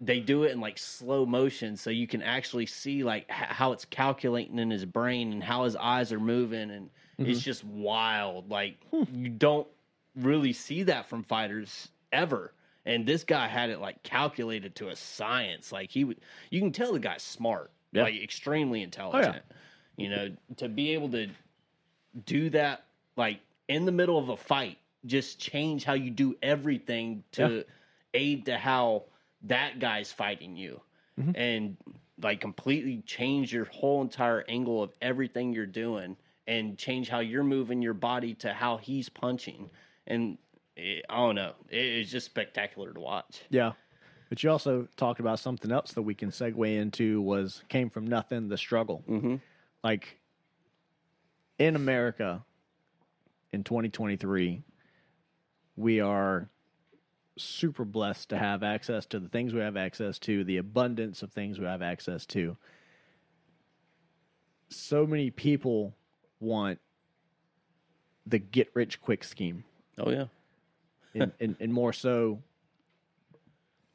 they 0.00 0.20
do 0.20 0.42
it 0.42 0.52
in 0.52 0.60
like 0.60 0.76
slow 0.76 1.24
motion 1.24 1.76
so 1.76 1.88
you 1.88 2.06
can 2.06 2.20
actually 2.20 2.66
see 2.66 3.04
like 3.04 3.26
h- 3.30 3.48
how 3.48 3.72
it's 3.72 3.84
calculating 3.84 4.58
in 4.58 4.70
his 4.70 4.84
brain 4.84 5.32
and 5.32 5.42
how 5.42 5.64
his 5.64 5.76
eyes 5.76 6.12
are 6.12 6.20
moving 6.20 6.70
and 6.70 6.90
it's 7.16 7.38
mm-hmm. 7.38 7.38
just 7.38 7.64
wild. 7.64 8.50
Like 8.50 8.76
hmm. 8.90 9.04
you 9.14 9.28
don't 9.28 9.68
really 10.16 10.52
see 10.52 10.82
that 10.84 11.08
from 11.08 11.22
fighters 11.22 11.88
ever. 12.12 12.52
And 12.84 13.06
this 13.06 13.24
guy 13.24 13.46
had 13.46 13.70
it 13.70 13.80
like 13.80 14.02
calculated 14.02 14.74
to 14.76 14.88
a 14.88 14.96
science. 14.96 15.70
Like 15.70 15.90
he 15.90 16.04
would 16.04 16.20
you 16.50 16.60
can 16.60 16.72
tell 16.72 16.92
the 16.92 16.98
guy's 16.98 17.22
smart 17.22 17.70
Yeah. 17.92 18.02
like 18.02 18.20
extremely 18.20 18.82
intelligent. 18.82 19.42
Oh, 19.48 19.54
you 19.96 20.08
know 20.08 20.32
to 20.56 20.68
be 20.68 20.94
able 20.94 21.10
to 21.10 21.28
do 22.26 22.50
that 22.50 22.84
like 23.16 23.38
in 23.68 23.84
the 23.84 23.92
middle 23.92 24.18
of 24.18 24.28
a 24.28 24.36
fight 24.36 24.78
just 25.06 25.38
change 25.38 25.84
how 25.84 25.92
you 25.94 26.10
do 26.10 26.34
everything 26.42 27.22
to 27.32 27.64
aid 28.14 28.46
to 28.46 28.56
how 28.56 29.04
that 29.42 29.78
guy's 29.78 30.10
fighting 30.12 30.56
you 30.56 30.80
and 31.34 31.76
like 32.22 32.40
completely 32.40 33.02
change 33.06 33.52
your 33.52 33.66
whole 33.66 34.02
entire 34.02 34.44
angle 34.48 34.82
of 34.82 34.92
everything 35.00 35.52
you're 35.52 35.66
doing 35.66 36.16
and 36.46 36.76
change 36.76 37.08
how 37.08 37.20
you're 37.20 37.44
moving 37.44 37.80
your 37.80 37.94
body 37.94 38.34
to 38.34 38.52
how 38.52 38.76
he's 38.78 39.08
punching 39.08 39.70
and 40.06 40.38
it, 40.76 41.04
i 41.08 41.16
don't 41.16 41.34
know 41.36 41.52
it, 41.70 41.76
it's 41.76 42.10
just 42.10 42.26
spectacular 42.26 42.92
to 42.92 43.00
watch 43.00 43.42
Yeah. 43.50 43.72
But 44.30 44.42
you 44.42 44.50
also 44.50 44.88
talked 44.96 45.20
about 45.20 45.38
something 45.38 45.70
else 45.70 45.92
that 45.92 46.02
we 46.02 46.14
can 46.14 46.30
segue 46.30 46.76
into 46.76 47.20
was 47.22 47.62
came 47.68 47.90
from 47.90 48.06
nothing, 48.06 48.48
the 48.48 48.56
struggle. 48.56 49.04
Mhm. 49.08 49.40
Like 49.84 50.18
in 51.58 51.76
America 51.76 52.44
in 53.52 53.62
2023, 53.62 54.62
we 55.76 56.00
are 56.00 56.48
super 57.36 57.84
blessed 57.84 58.28
to 58.28 58.38
have 58.38 58.62
access 58.62 59.06
to 59.06 59.18
the 59.18 59.28
things 59.28 59.52
we 59.52 59.60
have 59.60 59.76
access 59.76 60.18
to, 60.20 60.44
the 60.44 60.56
abundance 60.56 61.22
of 61.22 61.32
things 61.32 61.58
we 61.58 61.66
have 61.66 61.82
access 61.82 62.26
to. 62.26 62.56
So 64.68 65.06
many 65.06 65.30
people 65.30 65.94
want 66.40 66.78
the 68.26 68.38
get 68.38 68.70
rich 68.74 69.00
quick 69.00 69.22
scheme 69.22 69.64
oh 69.98 70.10
yeah 70.10 70.24
and, 71.14 71.32
and, 71.40 71.56
and 71.60 71.72
more 71.72 71.92
so 71.92 72.42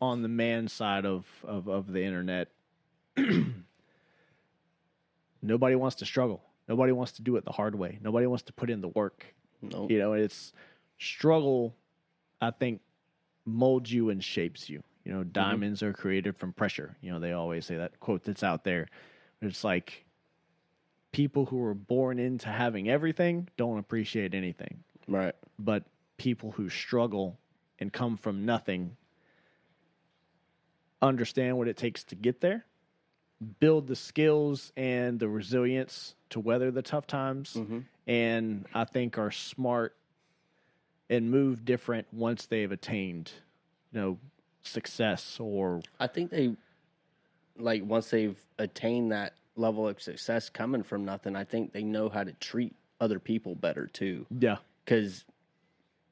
on 0.02 0.22
the 0.22 0.28
man 0.28 0.68
side 0.68 1.06
of, 1.06 1.26
of, 1.44 1.68
of 1.68 1.92
the 1.92 2.04
internet. 2.04 2.48
Nobody 5.42 5.76
wants 5.76 5.98
to 5.98 6.06
struggle. 6.06 6.42
Nobody 6.68 6.92
wants 6.92 7.14
to 7.14 7.22
do 7.22 7.36
it 7.38 7.46
the 7.46 7.52
hard 7.52 7.76
way. 7.76 8.00
Nobody 8.02 8.28
wants 8.28 8.44
to 8.44 8.54
put 8.54 8.70
in 8.70 8.82
the 8.82 8.88
work. 8.90 9.26
no 9.62 9.88
You 9.90 10.00
know, 10.00 10.14
it's 10.14 10.54
struggle, 11.00 11.76
I 12.42 12.52
think, 12.52 12.82
molds 13.46 13.92
you 13.92 14.10
and 14.10 14.24
shapes 14.24 14.70
you. 14.70 14.84
You 15.04 15.14
know, 15.14 15.24
diamonds 15.24 15.82
are 15.82 15.94
created 15.94 16.38
from 16.38 16.54
pressure. 16.54 16.96
You 17.02 17.12
know, 17.12 17.20
they 17.20 17.32
always 17.34 17.66
say 17.66 17.78
that 17.78 18.00
quote 18.00 18.24
that's 18.24 18.44
out 18.44 18.64
there. 18.64 18.88
It's 19.42 19.64
like 19.64 20.06
people 21.12 21.46
who 21.46 21.64
are 21.64 21.74
born 21.74 22.20
into 22.20 22.50
having 22.50 22.88
everything 22.90 23.48
don't 23.58 23.80
appreciate 23.80 24.36
anything 24.36 24.84
right 25.08 25.34
but 25.58 25.84
people 26.18 26.52
who 26.52 26.70
struggle 26.70 27.40
and 27.80 27.92
come 27.92 28.16
from 28.16 28.46
nothing 28.46 28.96
understand 31.02 31.58
what 31.58 31.68
it 31.68 31.78
takes 31.78 32.04
to 32.04 32.16
get 32.16 32.42
there, 32.42 32.66
build 33.60 33.88
the 33.88 33.96
skills 33.96 34.72
and 34.76 35.20
the 35.20 35.28
resilience 35.30 36.16
to 36.30 36.40
weather 36.40 36.72
the 36.72 36.82
tough 36.82 37.08
times, 37.08 37.54
Mhm. 37.56 37.86
and 38.06 38.66
I 38.74 38.84
think 38.84 39.18
are 39.18 39.32
smart 39.32 39.96
and 41.10 41.32
move 41.32 41.66
different 41.66 42.08
once 42.14 42.46
they've 42.46 42.72
attained, 42.72 43.32
you 43.92 44.00
know, 44.00 44.18
success 44.62 45.38
or 45.40 45.82
I 46.00 46.08
think 46.08 46.30
they 46.32 46.56
like 47.58 47.84
once 47.84 48.10
they've 48.10 48.38
attained 48.58 49.12
that 49.12 49.34
level 49.56 49.88
of 49.88 50.02
success 50.02 50.50
coming 50.50 50.84
from 50.84 51.04
nothing, 51.06 51.36
I 51.36 51.44
think 51.44 51.74
they 51.74 51.84
know 51.84 52.10
how 52.10 52.24
to 52.24 52.34
treat 52.34 52.76
other 53.02 53.20
people 53.20 53.56
better 53.56 53.88
too. 53.88 54.26
yeah, 54.40 54.58
Because 54.86 55.26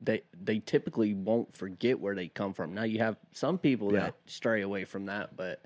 they 0.01 0.21
they 0.41 0.59
typically 0.59 1.13
won't 1.13 1.55
forget 1.55 1.99
where 1.99 2.15
they 2.15 2.27
come 2.27 2.53
from. 2.53 2.73
Now 2.73 2.83
you 2.83 2.99
have 2.99 3.17
some 3.31 3.57
people 3.57 3.93
Yeah. 3.93 3.99
that 4.01 4.15
stray 4.25 4.61
away 4.61 4.85
from 4.85 5.05
that, 5.05 5.35
but 5.37 5.61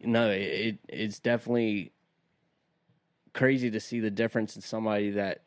no, 0.00 0.30
it, 0.30 0.40
it 0.40 0.78
it's 0.88 1.18
definitely 1.20 1.92
crazy 3.32 3.70
to 3.70 3.80
see 3.80 4.00
the 4.00 4.10
difference 4.10 4.56
in 4.56 4.62
somebody 4.62 5.10
that 5.10 5.42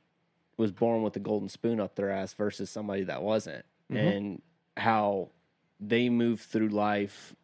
was 0.58 0.72
born 0.72 1.04
with 1.04 1.16
a 1.16 1.20
golden 1.20 1.50
spoon 1.50 1.80
up 1.80 1.96
their 1.96 2.12
ass 2.12 2.34
versus 2.34 2.70
somebody 2.70 3.04
that 3.04 3.22
wasn't, 3.22 3.66
mm-hmm. 3.92 3.98
and 3.98 4.42
how 4.76 5.30
they 5.80 6.10
move 6.10 6.42
through 6.42 6.70
life. 6.70 7.36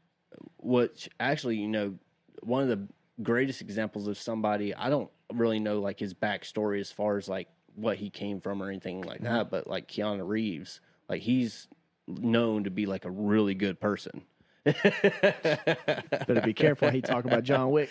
Which 0.58 1.10
actually, 1.20 1.58
you 1.58 1.68
know, 1.68 1.96
one 2.42 2.64
of 2.64 2.70
the 2.70 2.88
greatest 3.22 3.62
examples 3.62 4.08
of 4.08 4.18
somebody 4.18 4.74
I 4.74 4.90
don't 4.90 5.10
really 5.32 5.60
know 5.60 5.80
like 5.80 6.00
his 6.00 6.14
backstory 6.14 6.80
as 6.80 6.92
far 6.92 7.18
as 7.18 7.28
like 7.28 7.48
what 7.76 7.98
he 7.98 8.10
came 8.10 8.40
from 8.40 8.62
or 8.62 8.70
anything 8.70 9.02
like 9.02 9.22
mm-hmm. 9.22 9.34
that, 9.34 9.50
but 9.50 9.68
like 9.68 9.88
Keanu 9.88 10.28
Reeves, 10.28 10.80
like 11.10 11.22
he's 11.22 11.68
known 12.08 12.66
to 12.66 12.70
be 12.70 12.86
like 12.86 13.06
a 13.06 13.12
really 13.12 13.54
good 13.54 13.80
person. 13.80 14.24
better 14.64 16.42
be 16.46 16.54
careful. 16.54 16.90
he 16.90 17.02
talk 17.02 17.26
about 17.26 17.44
John 17.44 17.72
Wick. 17.72 17.90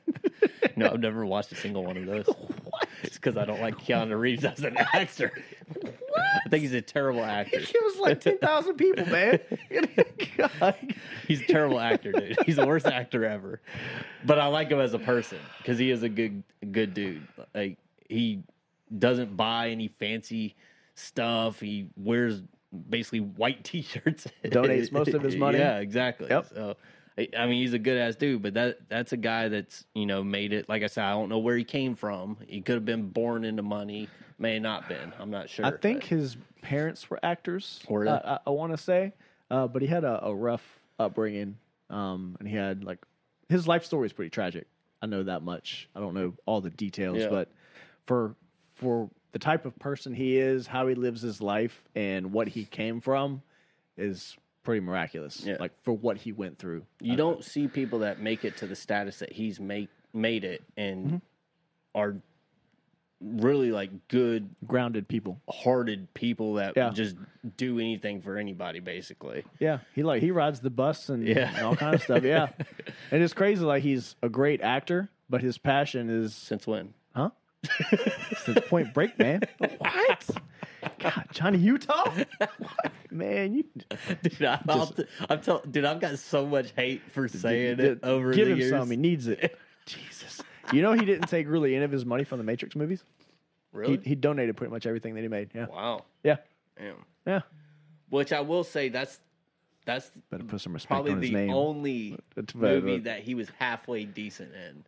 no, 0.76 0.90
I've 0.90 1.00
never 1.00 1.24
watched 1.24 1.52
a 1.52 1.56
single 1.56 1.84
one 1.84 1.96
of 1.96 2.06
those. 2.06 2.26
It's 3.02 3.16
because 3.16 3.36
I 3.36 3.44
don't 3.44 3.60
like 3.60 3.78
Keanu 3.78 4.18
Reeves 4.18 4.44
as 4.44 4.60
an 4.60 4.76
actor. 4.76 5.32
What? 5.68 5.94
I 6.46 6.48
think 6.48 6.62
he's 6.62 6.74
a 6.74 6.82
terrible 6.82 7.24
actor. 7.24 7.58
He 7.60 7.78
was 7.82 7.96
like 7.98 8.20
ten 8.20 8.38
thousand 8.38 8.76
people, 8.76 9.06
man. 9.06 9.38
He's 11.28 11.40
a 11.40 11.46
terrible 11.46 11.80
actor, 11.80 12.12
dude. 12.12 12.36
He's 12.44 12.56
the 12.56 12.66
worst 12.66 12.86
actor 12.86 13.24
ever. 13.24 13.60
But 14.24 14.38
I 14.38 14.46
like 14.46 14.68
him 14.68 14.80
as 14.80 14.92
a 14.94 14.98
person 14.98 15.38
because 15.58 15.78
he 15.78 15.90
is 15.90 16.02
a 16.02 16.08
good, 16.08 16.42
good 16.70 16.94
dude. 16.94 17.26
Like 17.54 17.78
he 18.08 18.42
doesn't 18.98 19.36
buy 19.36 19.70
any 19.70 19.88
fancy 19.88 20.54
stuff. 20.94 21.60
He 21.60 21.86
wears 21.96 22.42
basically 22.88 23.20
white 23.20 23.64
t-shirts. 23.64 24.26
Donates 24.44 24.92
most 24.92 25.14
of 25.14 25.22
his 25.22 25.36
money. 25.36 25.58
Yeah, 25.58 25.78
exactly. 25.78 26.28
Yep. 26.28 26.46
So. 26.54 26.76
I 27.18 27.28
I 27.36 27.46
mean, 27.46 27.60
he's 27.62 27.72
a 27.74 27.78
good 27.78 27.98
ass 27.98 28.16
dude, 28.16 28.42
but 28.42 28.54
that 28.54 28.88
that's 28.88 29.12
a 29.12 29.16
guy 29.16 29.48
that's 29.48 29.84
you 29.94 30.06
know 30.06 30.22
made 30.22 30.52
it. 30.52 30.68
Like 30.68 30.82
I 30.82 30.86
said, 30.86 31.04
I 31.04 31.10
don't 31.12 31.28
know 31.28 31.38
where 31.38 31.56
he 31.56 31.64
came 31.64 31.94
from. 31.94 32.36
He 32.46 32.60
could 32.60 32.74
have 32.76 32.84
been 32.84 33.08
born 33.08 33.44
into 33.44 33.62
money, 33.62 34.08
may 34.38 34.58
not 34.58 34.88
been. 34.88 35.12
I'm 35.18 35.30
not 35.30 35.48
sure. 35.50 35.64
I 35.66 35.72
think 35.72 36.00
but- 36.00 36.08
his 36.08 36.36
parents 36.62 37.08
were 37.10 37.18
actors. 37.22 37.80
Were 37.88 38.06
uh, 38.08 38.38
I, 38.46 38.48
I 38.48 38.50
want 38.50 38.72
to 38.72 38.78
say, 38.78 39.12
uh, 39.50 39.66
but 39.66 39.82
he 39.82 39.88
had 39.88 40.04
a, 40.04 40.26
a 40.26 40.34
rough 40.34 40.64
upbringing, 40.98 41.56
um, 41.90 42.36
and 42.38 42.48
he 42.48 42.54
had 42.56 42.84
like 42.84 42.98
his 43.48 43.66
life 43.68 43.84
story 43.84 44.06
is 44.06 44.12
pretty 44.12 44.30
tragic. 44.30 44.66
I 45.02 45.06
know 45.06 45.24
that 45.24 45.42
much. 45.42 45.88
I 45.96 46.00
don't 46.00 46.14
know 46.14 46.34
all 46.46 46.60
the 46.60 46.70
details, 46.70 47.18
Yeah. 47.18 47.28
but 47.28 47.48
for 48.06 48.34
for 48.74 49.10
the 49.32 49.38
type 49.38 49.64
of 49.66 49.78
person 49.78 50.14
he 50.14 50.38
is, 50.38 50.66
how 50.66 50.86
he 50.86 50.94
lives 50.94 51.22
his 51.22 51.40
life, 51.40 51.82
and 51.94 52.32
what 52.32 52.48
he 52.48 52.64
came 52.64 53.00
from, 53.00 53.42
is 53.96 54.36
pretty 54.62 54.80
miraculous. 54.80 55.42
Yeah. 55.44 55.56
Like 55.60 55.72
for 55.82 55.92
what 55.92 56.16
he 56.18 56.32
went 56.32 56.58
through. 56.58 56.84
You 57.00 57.16
don't 57.16 57.44
see 57.44 57.68
people 57.68 58.00
that 58.00 58.20
make 58.20 58.44
it 58.44 58.56
to 58.58 58.66
the 58.66 58.76
status 58.76 59.18
that 59.20 59.32
he's 59.32 59.58
make 59.60 59.88
made 60.12 60.44
it 60.44 60.62
and 60.76 61.06
Mm-hmm. 61.06 61.16
are 61.94 62.16
really 63.20 63.70
like 63.70 63.90
good 64.08 64.48
Grounded 64.66 65.06
people. 65.06 65.40
hearted 65.48 66.12
people 66.12 66.54
that 66.54 66.76
Yeah. 66.76 66.90
just 66.90 67.16
do 67.56 67.78
anything 67.78 68.20
for 68.20 68.36
anybody 68.36 68.80
basically. 68.80 69.44
Yeah, 69.60 69.78
he 69.94 70.02
like 70.02 70.20
he 70.22 70.30
rides 70.32 70.60
the 70.60 70.70
bus 70.70 71.08
and, 71.08 71.26
Yeah. 71.26 71.52
and 71.56 71.64
all 71.66 71.76
kind 71.76 71.94
of 71.94 72.02
stuff. 72.02 72.24
Yeah, 72.24 72.48
and 73.12 73.22
it's 73.22 73.32
crazy. 73.34 73.64
Like 73.64 73.82
he's 73.84 74.16
a 74.22 74.28
great 74.28 74.60
actor, 74.60 75.08
but 75.30 75.40
his 75.40 75.56
passion 75.56 76.10
is 76.10 76.34
Since 76.34 76.66
when? 76.66 76.94
Huh? 77.14 77.30
Since 78.44 78.58
Point 78.68 78.92
Break, 78.92 79.16
man. 79.20 79.42
What? 79.78 80.30
God, 81.02 81.24
Johnny 81.32 81.58
Utah? 81.58 82.12
Man, 83.10 83.54
you 83.54 83.64
Dude, 84.22 84.42
I, 84.44 84.58
Just- 84.66 85.00
I'm 85.28 85.40
tell, 85.40 85.60
dude, 85.70 85.84
I've 85.84 86.00
got 86.00 86.18
so 86.18 86.46
much 86.46 86.72
hate 86.76 87.02
for 87.12 87.28
saying 87.28 87.80
it 87.80 88.00
over 88.02 88.32
give 88.32 88.46
the 88.46 88.52
him 88.52 88.58
years. 88.58 88.70
some. 88.70 88.90
He 88.90 88.96
needs 88.96 89.26
it. 89.28 89.58
Jesus. 89.86 90.40
You 90.72 90.80
know 90.82 90.92
he 90.92 91.04
didn't 91.04 91.28
take 91.28 91.48
really 91.48 91.74
any 91.74 91.84
of 91.84 91.90
his 91.90 92.06
money 92.06 92.24
from 92.24 92.38
the 92.38 92.44
Matrix 92.44 92.76
movies. 92.76 93.02
really? 93.72 93.96
He 93.98 94.10
he 94.10 94.14
donated 94.14 94.56
pretty 94.56 94.70
much 94.70 94.86
everything 94.86 95.14
that 95.14 95.22
he 95.22 95.28
made. 95.28 95.50
Yeah, 95.54 95.66
wow. 95.66 96.04
yeah, 96.22 96.36
Damn. 96.78 96.94
yeah. 97.26 97.40
Which 98.10 98.32
I 98.32 98.40
will 98.40 98.64
say 98.64 98.88
that's 98.88 99.18
that's 99.84 100.10
Better 100.30 100.44
put 100.44 100.60
some 100.60 100.72
respect 100.72 100.90
probably 100.90 101.12
on 101.12 101.20
his 101.22 101.30
the 101.30 101.36
name. 101.36 101.50
only 101.50 102.18
movie 102.54 102.98
that 103.00 103.20
he 103.22 103.34
was 103.34 103.48
halfway 103.58 104.04
decent 104.04 104.52
in. 104.54 104.84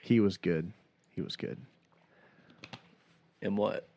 he 0.00 0.18
was 0.20 0.36
good. 0.38 0.72
He 1.10 1.20
was 1.20 1.36
good. 1.36 1.58
In 3.42 3.56
what? 3.56 3.88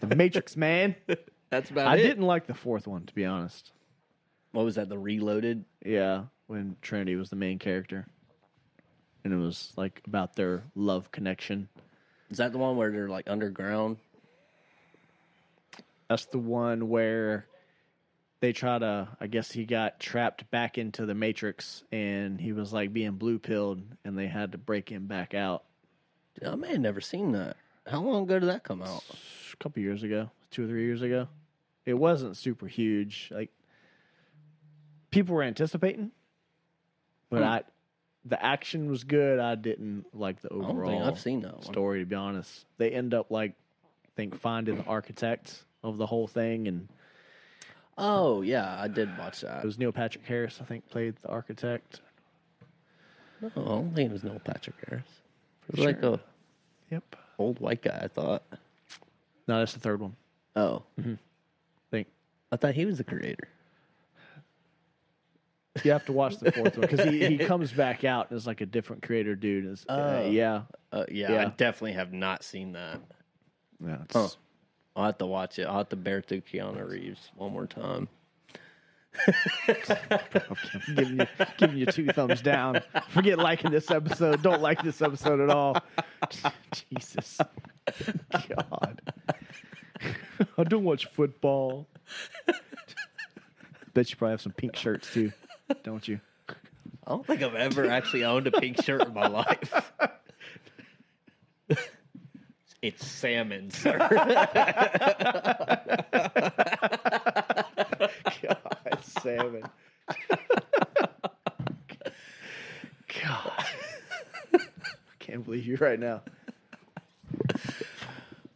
The 0.00 0.16
Matrix, 0.16 0.56
man. 0.56 0.94
That's 1.50 1.70
about 1.70 1.88
I 1.88 1.96
it. 1.96 2.02
didn't 2.02 2.24
like 2.26 2.46
the 2.46 2.54
fourth 2.54 2.86
one, 2.86 3.06
to 3.06 3.14
be 3.14 3.24
honest. 3.24 3.72
What 4.52 4.64
was 4.64 4.76
that? 4.76 4.88
The 4.88 4.98
Reloaded. 4.98 5.64
Yeah, 5.84 6.24
when 6.46 6.76
Trinity 6.82 7.16
was 7.16 7.30
the 7.30 7.36
main 7.36 7.58
character, 7.58 8.06
and 9.24 9.32
it 9.32 9.36
was 9.36 9.72
like 9.76 10.00
about 10.06 10.36
their 10.36 10.64
love 10.74 11.10
connection. 11.12 11.68
Is 12.30 12.38
that 12.38 12.52
the 12.52 12.58
one 12.58 12.76
where 12.76 12.90
they're 12.90 13.08
like 13.08 13.28
underground? 13.28 13.98
That's 16.08 16.24
the 16.26 16.38
one 16.38 16.88
where 16.88 17.46
they 18.40 18.52
try 18.52 18.78
to. 18.78 19.08
I 19.20 19.26
guess 19.26 19.52
he 19.52 19.64
got 19.66 20.00
trapped 20.00 20.50
back 20.50 20.78
into 20.78 21.06
the 21.06 21.14
Matrix, 21.14 21.84
and 21.92 22.40
he 22.40 22.52
was 22.52 22.72
like 22.72 22.92
being 22.92 23.12
blue 23.12 23.38
pilled, 23.38 23.82
and 24.04 24.16
they 24.18 24.26
had 24.26 24.52
to 24.52 24.58
break 24.58 24.88
him 24.88 25.06
back 25.06 25.34
out. 25.34 25.64
I 26.46 26.54
may 26.54 26.68
have 26.68 26.80
never 26.80 27.00
seen 27.00 27.32
that. 27.32 27.56
How 27.86 28.00
long 28.02 28.22
ago 28.24 28.38
did 28.38 28.48
that 28.48 28.62
come 28.64 28.82
out? 28.82 29.02
A 29.52 29.56
couple 29.56 29.82
years 29.82 30.02
ago, 30.02 30.30
two 30.50 30.64
or 30.64 30.68
three 30.68 30.84
years 30.84 31.02
ago. 31.02 31.28
It 31.86 31.94
wasn't 31.94 32.36
super 32.36 32.66
huge. 32.66 33.28
Like 33.34 33.50
people 35.10 35.34
were 35.34 35.42
anticipating, 35.42 36.10
but 37.30 37.38
Hmm. 37.38 37.44
I, 37.44 37.62
the 38.24 38.42
action 38.44 38.90
was 38.90 39.04
good. 39.04 39.38
I 39.38 39.54
didn't 39.54 40.04
like 40.14 40.40
the 40.42 40.50
I 40.52 40.54
overall 40.56 40.90
think 40.90 41.02
I've 41.04 41.20
seen 41.20 41.40
that 41.42 41.54
one. 41.54 41.62
story. 41.62 42.00
To 42.00 42.06
be 42.06 42.14
honest, 42.16 42.64
they 42.78 42.90
end 42.90 43.14
up 43.14 43.30
like, 43.30 43.52
I 44.06 44.08
think 44.16 44.38
finding 44.38 44.76
the 44.76 44.84
architect 44.84 45.64
of 45.82 45.96
the 45.96 46.06
whole 46.06 46.26
thing, 46.26 46.68
and 46.68 46.88
Oh 47.98 48.42
yeah, 48.42 48.78
I 48.80 48.88
did 48.88 49.08
watch 49.18 49.40
that. 49.40 49.64
it 49.64 49.66
was 49.66 49.78
Neil 49.78 49.92
Patrick 49.92 50.24
Harris. 50.26 50.58
I 50.60 50.64
think 50.64 50.88
played 50.90 51.16
the 51.22 51.28
architect. 51.28 52.00
No, 53.40 53.50
I 53.56 53.60
don't 53.60 53.94
think 53.94 54.10
it 54.10 54.12
was 54.12 54.22
Neil 54.24 54.38
Patrick 54.44 54.76
Harris. 54.86 55.06
It 55.68 55.76
was 55.76 55.86
like 55.86 56.02
a 56.02 56.20
Yep. 56.90 57.16
old 57.38 57.60
white 57.60 57.82
guy. 57.82 58.00
I 58.02 58.08
thought. 58.08 58.42
No, 59.48 59.58
that's 59.58 59.72
the 59.72 59.80
third 59.80 60.00
one. 60.00 60.14
Oh, 60.56 60.82
I 60.98 61.16
think 61.90 62.08
I 62.52 62.56
thought 62.56 62.74
he 62.74 62.84
was 62.84 62.98
the 62.98 63.04
creator. 63.04 63.48
you 65.84 65.92
have 65.92 66.04
to 66.06 66.12
watch 66.12 66.36
the 66.38 66.50
fourth 66.52 66.76
one 66.76 66.88
because 66.88 67.08
he, 67.08 67.24
he 67.26 67.38
comes 67.46 67.72
back 67.72 68.04
out 68.04 68.32
as 68.32 68.46
like 68.46 68.60
a 68.60 68.66
different 68.66 69.02
creator 69.02 69.34
dude. 69.36 69.64
It's, 69.66 69.86
uh, 69.88 70.22
Oh. 70.24 70.30
yeah, 70.30 70.62
Uh, 70.92 71.04
yeah, 71.10 71.32
Yeah. 71.32 71.42
I 71.42 71.44
definitely 71.56 71.92
have 71.92 72.12
not 72.12 72.42
seen 72.42 72.72
that. 72.72 73.00
yeah. 73.84 73.98
It's, 74.04 74.14
Huh. 74.14 74.28
I'll 74.96 75.04
have 75.06 75.18
to 75.18 75.26
watch 75.26 75.58
it. 75.60 75.64
I'll 75.68 75.78
have 75.78 75.88
to 75.90 75.96
bear 75.96 76.20
through 76.20 76.40
Keanu 76.42 76.86
Reeves 76.88 77.30
one 77.36 77.52
more 77.52 77.66
time. 77.66 78.08
I'm 79.28 80.94
giving 80.94 81.18
you 81.18 81.26
giving 81.58 81.78
you 81.78 81.86
two 81.86 82.06
thumbs 82.06 82.40
down. 82.40 82.80
Forget 83.10 83.38
liking 83.38 83.70
this 83.70 83.90
episode. 83.90 84.42
Don't 84.42 84.62
like 84.62 84.82
this 84.82 85.02
episode 85.02 85.40
at 85.40 85.50
all. 85.50 85.76
Jesus, 86.72 87.38
God. 88.48 89.00
I 90.56 90.64
don't 90.64 90.84
watch 90.84 91.06
football. 91.06 91.86
Bet 93.92 94.10
you 94.10 94.16
probably 94.16 94.32
have 94.32 94.40
some 94.40 94.52
pink 94.52 94.76
shirts 94.76 95.12
too, 95.12 95.32
don't 95.82 96.06
you? 96.06 96.20
I 97.06 97.10
don't 97.10 97.26
think 97.26 97.42
I've 97.42 97.54
ever 97.54 97.88
actually 97.88 98.24
owned 98.24 98.46
a 98.46 98.52
pink 98.52 98.82
shirt 98.82 99.02
in 99.02 99.12
my 99.12 99.26
life. 99.26 99.92
it's 102.82 103.04
salmon, 103.04 103.70
sir. 103.70 103.98
Salmon. 109.22 109.62
God, 113.22 113.52
I 114.54 114.58
can't 115.18 115.44
believe 115.44 115.66
you 115.66 115.76
right 115.76 115.98
now. 115.98 116.22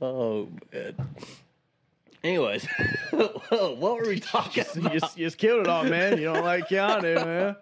oh 0.01 0.49
man. 0.73 0.95
Anyways, 2.23 2.67
what 3.11 3.81
were 3.81 4.07
we 4.07 4.19
talking 4.21 4.65
You 4.75 4.81
about? 4.81 4.93
just, 4.93 5.19
you 5.19 5.27
just 5.27 5.37
killed 5.39 5.61
it 5.61 5.67
all, 5.69 5.85
man. 5.85 6.17
You 6.19 6.25
don't 6.33 6.45
like 6.45 6.69
Keanu, 6.69 7.15
man. 7.25 7.57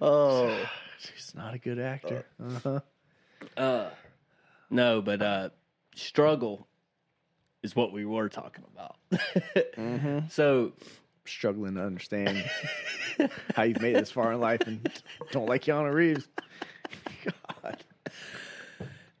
Oh, 0.00 0.54
He's 1.14 1.34
not 1.34 1.54
a 1.54 1.58
good 1.58 1.78
actor. 1.78 2.26
Uh-huh. 2.42 2.80
uh, 3.56 3.90
no, 4.70 5.00
but 5.02 5.22
uh, 5.22 5.48
struggle 5.94 6.66
is 7.62 7.74
what 7.76 7.92
we 7.92 8.04
were 8.04 8.28
talking 8.28 8.64
about. 8.74 8.96
So 10.30 10.72
Struggling 11.26 11.74
to 11.74 11.82
understand 11.82 12.44
how 13.54 13.62
you've 13.62 13.80
made 13.80 13.96
it 13.96 14.00
this 14.00 14.10
far 14.10 14.32
in 14.32 14.40
life 14.40 14.60
and 14.66 14.90
don't 15.30 15.46
like 15.46 15.64
Keanu 15.64 15.92
Reeves. 15.92 16.28
God. 17.24 17.82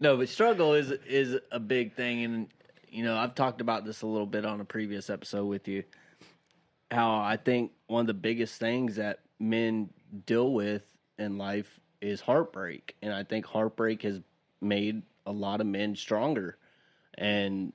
No, 0.00 0.16
but 0.16 0.28
struggle 0.28 0.74
is 0.74 0.90
is 0.90 1.38
a 1.50 1.60
big 1.60 1.94
thing, 1.94 2.24
and 2.24 2.48
you 2.90 3.04
know 3.04 3.16
I've 3.16 3.34
talked 3.34 3.60
about 3.60 3.84
this 3.86 4.02
a 4.02 4.06
little 4.06 4.26
bit 4.26 4.44
on 4.44 4.60
a 4.60 4.64
previous 4.64 5.08
episode 5.08 5.46
with 5.46 5.66
you. 5.66 5.84
How 6.90 7.20
I 7.20 7.38
think 7.38 7.72
one 7.86 8.02
of 8.02 8.06
the 8.06 8.14
biggest 8.14 8.60
things 8.60 8.96
that 8.96 9.20
men 9.38 9.88
deal 10.26 10.52
with 10.52 10.82
in 11.18 11.38
life 11.38 11.80
is 12.02 12.20
heartbreak, 12.20 12.96
and 13.00 13.14
I 13.14 13.24
think 13.24 13.46
heartbreak 13.46 14.02
has 14.02 14.20
made 14.60 15.02
a 15.24 15.32
lot 15.32 15.62
of 15.62 15.66
men 15.66 15.96
stronger, 15.96 16.58
and 17.16 17.72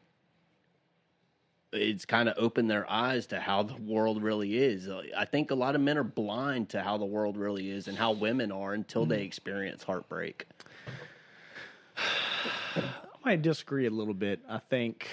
it's 1.71 2.05
kind 2.05 2.29
of 2.29 2.36
opened 2.38 2.69
their 2.69 2.89
eyes 2.89 3.27
to 3.27 3.39
how 3.39 3.63
the 3.63 3.75
world 3.75 4.21
really 4.21 4.58
is. 4.58 4.88
Uh, 4.88 5.03
I 5.15 5.25
think 5.25 5.51
a 5.51 5.55
lot 5.55 5.75
of 5.75 5.82
men 5.82 5.97
are 5.97 6.03
blind 6.03 6.69
to 6.69 6.82
how 6.82 6.97
the 6.97 7.05
world 7.05 7.38
really 7.38 7.69
is 7.69 7.88
and 7.88 7.97
how 7.97 8.12
women 8.12 8.51
are 8.51 8.73
until 8.73 9.05
they 9.05 9.17
mm-hmm. 9.17 9.25
experience 9.25 9.84
heartbreak. 9.84 10.45
I 11.97 12.84
might 13.23 13.41
disagree 13.41 13.86
a 13.86 13.91
little 13.91 14.13
bit. 14.13 14.39
I 14.49 14.60
think 14.60 15.08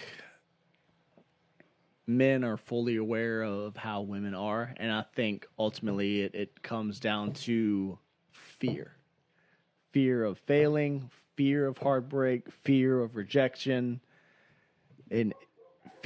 men 2.07 2.45
are 2.45 2.57
fully 2.57 2.97
aware 2.97 3.43
of 3.43 3.77
how 3.77 4.03
women 4.03 4.35
are, 4.35 4.73
and 4.77 4.93
I 4.93 5.05
think 5.15 5.47
ultimately 5.59 6.23
it, 6.23 6.35
it 6.35 6.63
comes 6.63 7.01
down 7.01 7.33
to 7.33 7.99
fear 8.31 8.97
fear 9.97 10.25
of 10.25 10.37
failing, 10.41 11.11
fear 11.37 11.67
of 11.67 11.79
heartbreak, 11.79 12.53
fear 12.53 13.01
of 13.01 13.17
rejection, 13.17 13.99
and 15.11 15.33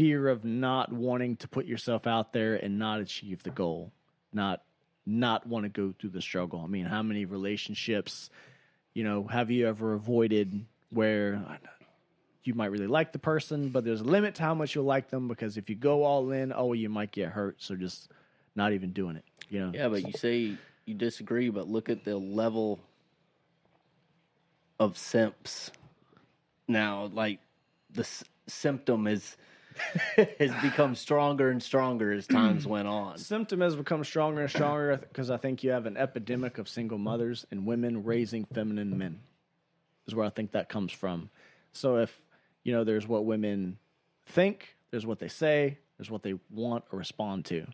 fear 0.01 0.29
of 0.29 0.47
not 0.47 0.91
wanting 0.91 1.37
to 1.37 1.47
put 1.47 1.67
yourself 1.67 2.07
out 2.07 2.33
there 2.33 2.55
and 2.55 2.79
not 2.79 3.01
achieve 3.01 3.43
the 3.43 3.51
goal, 3.51 3.93
not 4.33 4.63
not 5.05 5.47
want 5.47 5.65
to 5.65 5.69
go 5.69 5.93
through 5.99 6.09
the 6.09 6.23
struggle. 6.23 6.63
I 6.65 6.69
mean, 6.69 6.87
how 6.87 7.03
many 7.03 7.27
relationships, 7.27 8.31
you 8.95 9.05
know, 9.05 9.25
have 9.25 9.51
you 9.51 9.69
ever 9.69 9.93
avoided 9.93 10.65
where 10.91 11.45
you 12.45 12.55
might 12.55 12.71
really 12.71 12.87
like 12.87 13.13
the 13.13 13.19
person, 13.19 13.69
but 13.69 13.85
there's 13.85 14.01
a 14.01 14.05
limit 14.05 14.37
to 14.37 14.43
how 14.43 14.55
much 14.55 14.75
you'll 14.75 14.85
like 14.85 15.11
them 15.11 15.29
because 15.29 15.59
if 15.59 15.69
you 15.69 15.77
go 15.77 16.05
all 16.05 16.31
in, 16.31 16.51
oh, 16.57 16.73
you 16.73 16.89
might 16.89 17.13
get 17.13 17.29
hurt. 17.29 17.57
So 17.59 17.77
just 17.77 18.09
not 18.57 18.73
even 18.73 18.93
doing 18.93 19.17
it. 19.17 19.25
You 19.51 19.61
know. 19.61 19.73
Yeah, 19.75 19.89
but 19.89 20.07
you 20.07 20.13
say 20.13 20.57
you 20.87 20.95
disagree, 20.95 21.51
but 21.51 21.69
look 21.69 21.91
at 21.91 22.05
the 22.05 22.17
level 22.17 22.81
of 24.79 24.97
simps 24.97 25.71
now. 26.67 27.11
Like 27.13 27.41
the 27.93 28.03
s- 28.03 28.25
symptom 28.47 29.07
is 29.07 29.37
has 30.39 30.53
become 30.63 30.95
stronger 30.95 31.51
and 31.51 31.63
stronger 31.63 32.13
as 32.13 32.27
times 32.27 32.67
went 32.67 32.89
on. 32.89 33.19
Symptom 33.19 33.61
has 33.61 33.77
become 33.77 34.05
stronger 34.05 34.43
and 34.43 34.51
stronger 34.51 34.97
because 34.97 35.31
I 35.31 35.37
think 35.37 35.63
you 35.63 35.71
have 35.71 35.87
an 35.87 35.97
epidemic 35.97 36.59
of 36.59 36.69
single 36.69 36.99
mothers 36.99 37.47
and 37.51 37.67
women 37.67 38.05
raising 38.05 38.45
feminine 38.47 38.97
men. 38.99 39.21
Is 40.07 40.15
where 40.15 40.27
I 40.27 40.31
think 40.31 40.53
that 40.53 40.69
comes 40.69 40.93
from. 40.93 41.31
So 41.73 41.97
if 41.97 42.21
you 42.65 42.73
know, 42.73 42.85
there's 42.85 43.07
what 43.07 43.25
women 43.25 43.79
think, 44.27 44.77
there's 44.91 45.07
what 45.07 45.19
they 45.19 45.29
say, 45.29 45.79
there's 45.99 46.11
what 46.11 46.23
they 46.23 46.35
want 46.51 46.85
or 46.91 46.99
respond 46.99 47.45
to, 47.47 47.67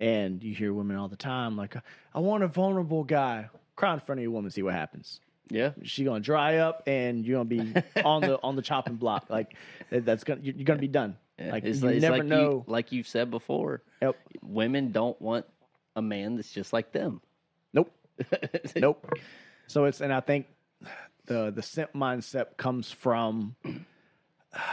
and 0.00 0.42
you 0.42 0.54
hear 0.54 0.72
women 0.72 0.96
all 0.96 1.08
the 1.08 1.16
time 1.16 1.56
like, 1.56 1.76
"I 2.14 2.18
want 2.20 2.42
a 2.42 2.48
vulnerable 2.48 3.04
guy." 3.04 3.48
Cry 3.76 3.94
in 3.94 4.00
front 4.00 4.20
of 4.20 4.22
your 4.22 4.30
woman, 4.30 4.52
see 4.52 4.62
what 4.62 4.74
happens. 4.74 5.20
Yeah, 5.50 5.72
She 5.82 6.04
gonna 6.04 6.20
dry 6.20 6.56
up, 6.56 6.84
and 6.86 7.24
you're 7.24 7.36
gonna 7.44 7.48
be 7.48 7.74
on 8.04 8.22
the 8.22 8.40
on 8.42 8.56
the 8.56 8.62
chopping 8.62 8.96
block. 8.96 9.26
Like 9.28 9.54
that's 9.90 10.24
gonna 10.24 10.40
you're 10.42 10.64
gonna 10.64 10.78
be 10.80 10.88
done. 10.88 11.16
Like 11.38 11.64
it's, 11.64 11.80
you 11.82 11.88
it's 11.88 12.02
never 12.02 12.18
like 12.18 12.26
know. 12.26 12.50
You, 12.50 12.64
like 12.66 12.92
you've 12.92 13.08
said 13.08 13.30
before, 13.30 13.82
Yep. 14.00 14.16
women 14.42 14.92
don't 14.92 15.20
want 15.20 15.46
a 15.96 16.02
man 16.02 16.36
that's 16.36 16.50
just 16.50 16.72
like 16.72 16.92
them. 16.92 17.20
Nope. 17.72 17.92
nope. 18.76 19.04
So 19.66 19.84
it's 19.84 20.00
and 20.00 20.12
I 20.12 20.20
think 20.20 20.46
the 21.26 21.50
the 21.50 21.62
simp 21.62 21.92
mindset 21.92 22.56
comes 22.56 22.90
from 22.90 23.56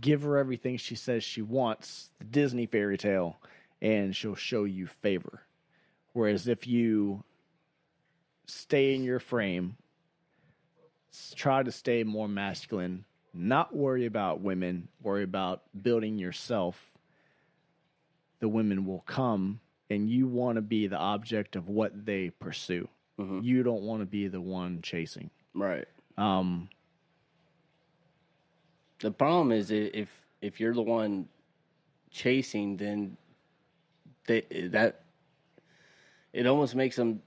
give 0.00 0.22
her 0.22 0.36
everything 0.38 0.76
she 0.76 0.94
says 0.94 1.24
she 1.24 1.42
wants, 1.42 2.10
the 2.18 2.24
Disney 2.24 2.66
fairy 2.66 2.98
tale, 2.98 3.38
and 3.80 4.14
she'll 4.14 4.34
show 4.34 4.64
you 4.64 4.86
favor. 4.86 5.42
Whereas 6.12 6.48
if 6.48 6.66
you 6.66 7.24
stay 8.50 8.94
in 8.94 9.02
your 9.04 9.18
frame, 9.20 9.76
try 11.34 11.62
to 11.62 11.72
stay 11.72 12.04
more 12.04 12.28
masculine, 12.28 13.04
not 13.32 13.74
worry 13.74 14.06
about 14.06 14.40
women, 14.40 14.88
worry 15.02 15.22
about 15.22 15.62
building 15.82 16.18
yourself, 16.18 16.90
the 18.40 18.48
women 18.48 18.86
will 18.86 19.04
come 19.06 19.60
and 19.90 20.08
you 20.08 20.26
want 20.26 20.56
to 20.56 20.62
be 20.62 20.86
the 20.86 20.96
object 20.96 21.56
of 21.56 21.68
what 21.68 22.06
they 22.06 22.30
pursue. 22.30 22.88
Mhm. 23.18 23.42
You 23.42 23.62
don't 23.62 23.82
want 23.82 24.00
to 24.02 24.06
be 24.06 24.28
the 24.28 24.40
one 24.40 24.80
chasing. 24.82 25.30
Right. 25.54 25.86
Um, 26.16 26.68
The 29.00 29.10
problem 29.10 29.50
is 29.50 29.70
if 29.70 30.08
if 30.42 30.60
you're 30.60 30.74
the 30.74 30.82
one 30.82 31.26
chasing, 32.10 32.76
then 32.76 33.16
they, 34.26 34.42
that 34.72 35.02
it 36.32 36.46
almost 36.46 36.74
makes 36.74 36.96
them 36.96 37.22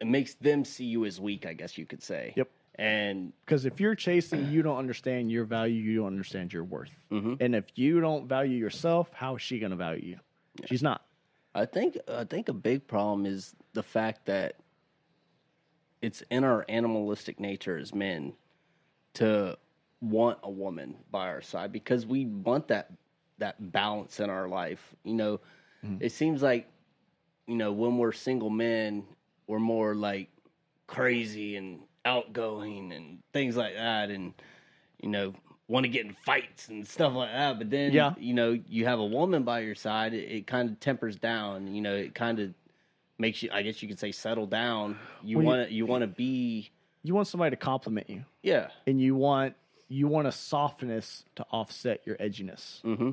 it 0.00 0.06
makes 0.06 0.34
them 0.34 0.64
see 0.64 0.84
you 0.84 1.04
as 1.04 1.20
weak. 1.20 1.46
I 1.46 1.52
guess 1.52 1.76
you 1.78 1.86
could 1.86 2.02
say. 2.02 2.32
Yep. 2.36 2.48
And 2.76 3.32
Because 3.44 3.64
if 3.64 3.80
you're 3.80 3.96
chasing, 3.96 4.52
you 4.52 4.62
don't 4.62 4.78
understand 4.78 5.32
your 5.32 5.44
value, 5.44 5.74
you 5.82 5.96
don't 5.98 6.06
understand 6.06 6.52
your 6.52 6.62
worth. 6.62 6.92
Mhm. 7.10 7.38
And 7.40 7.56
if 7.56 7.64
you 7.74 8.00
don't 8.00 8.28
value 8.28 8.56
yourself, 8.56 9.10
how 9.12 9.34
is 9.34 9.42
she 9.42 9.58
going 9.58 9.70
to 9.70 9.76
value 9.76 10.04
you? 10.10 10.20
She's 10.66 10.82
not. 10.82 11.04
I 11.54 11.64
think 11.66 11.98
I 12.06 12.24
think 12.24 12.48
a 12.48 12.52
big 12.52 12.86
problem 12.86 13.26
is 13.26 13.54
the 13.72 13.82
fact 13.82 14.26
that 14.26 14.56
it's 16.00 16.22
in 16.30 16.44
our 16.44 16.64
animalistic 16.68 17.40
nature 17.40 17.76
as 17.76 17.92
men 17.92 18.34
to 19.14 19.58
want 20.00 20.38
a 20.44 20.50
woman 20.50 20.94
by 21.10 21.26
our 21.26 21.40
side 21.42 21.72
because 21.72 22.06
we 22.06 22.26
want 22.26 22.68
that 22.68 22.92
that 23.38 23.72
balance 23.72 24.20
in 24.20 24.30
our 24.30 24.46
life. 24.46 24.94
You 25.02 25.14
know, 25.14 25.40
it 26.00 26.12
seems 26.12 26.42
like 26.42 26.68
you 27.48 27.56
know 27.56 27.72
when 27.72 27.98
we're 27.98 28.12
single 28.12 28.50
men, 28.50 29.04
we're 29.48 29.58
more 29.58 29.94
like 29.96 30.28
crazy 30.86 31.56
and 31.56 31.80
outgoing 32.04 32.92
and 32.92 33.18
things 33.32 33.56
like 33.56 33.74
that, 33.74 34.10
and 34.10 34.32
you 35.02 35.08
know 35.08 35.34
want 35.66 35.84
to 35.84 35.88
get 35.88 36.06
in 36.06 36.12
fights 36.14 36.68
and 36.68 36.86
stuff 36.86 37.12
like 37.14 37.30
that. 37.30 37.58
But 37.58 37.68
then, 37.68 37.92
Yeah. 37.92 38.14
you 38.16 38.32
know, 38.32 38.58
you 38.68 38.86
have 38.86 38.98
a 39.00 39.04
woman 39.04 39.42
by 39.42 39.60
your 39.60 39.74
side, 39.74 40.14
it, 40.14 40.24
it 40.30 40.46
kind 40.46 40.70
of 40.70 40.80
tempers 40.80 41.16
down. 41.16 41.74
You 41.74 41.82
know, 41.82 41.94
it 41.94 42.14
kind 42.14 42.38
of 42.38 42.54
makes 43.18 43.42
you, 43.42 43.50
I 43.52 43.60
guess 43.60 43.82
you 43.82 43.88
could 43.88 43.98
say, 43.98 44.10
settle 44.10 44.46
down. 44.46 44.96
You 45.22 45.38
want 45.40 45.68
to, 45.68 45.74
you 45.74 45.84
want 45.84 46.00
to 46.02 46.06
be, 46.06 46.70
You 47.02 47.14
want 47.14 47.26
somebody 47.28 47.50
to 47.50 47.56
compliment 47.60 48.08
you, 48.08 48.24
yeah, 48.42 48.68
and 48.86 48.98
you 49.00 49.14
want 49.14 49.54
you 49.90 50.06
want 50.08 50.26
a 50.26 50.32
softness 50.32 51.24
to 51.36 51.44
offset 51.50 52.06
your 52.06 52.16
edginess. 52.16 52.80
hmm 52.82 53.10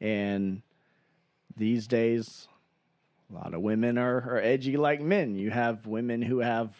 And 0.00 0.60
these 1.56 1.86
days, 1.86 2.48
a 3.30 3.34
lot 3.34 3.54
of 3.54 3.60
women 3.60 3.98
are, 3.98 4.16
are 4.16 4.40
edgy 4.40 4.76
like 4.76 5.00
men. 5.00 5.34
You 5.36 5.50
have 5.50 5.86
women 5.86 6.22
who 6.22 6.38
have 6.38 6.70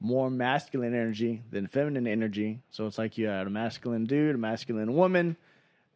more 0.00 0.30
masculine 0.30 0.94
energy 0.94 1.42
than 1.50 1.66
feminine 1.66 2.06
energy. 2.06 2.60
So 2.70 2.86
it's 2.86 2.98
like 2.98 3.18
you 3.18 3.26
had 3.26 3.46
a 3.46 3.50
masculine 3.50 4.04
dude, 4.04 4.34
a 4.34 4.38
masculine 4.38 4.94
woman. 4.94 5.36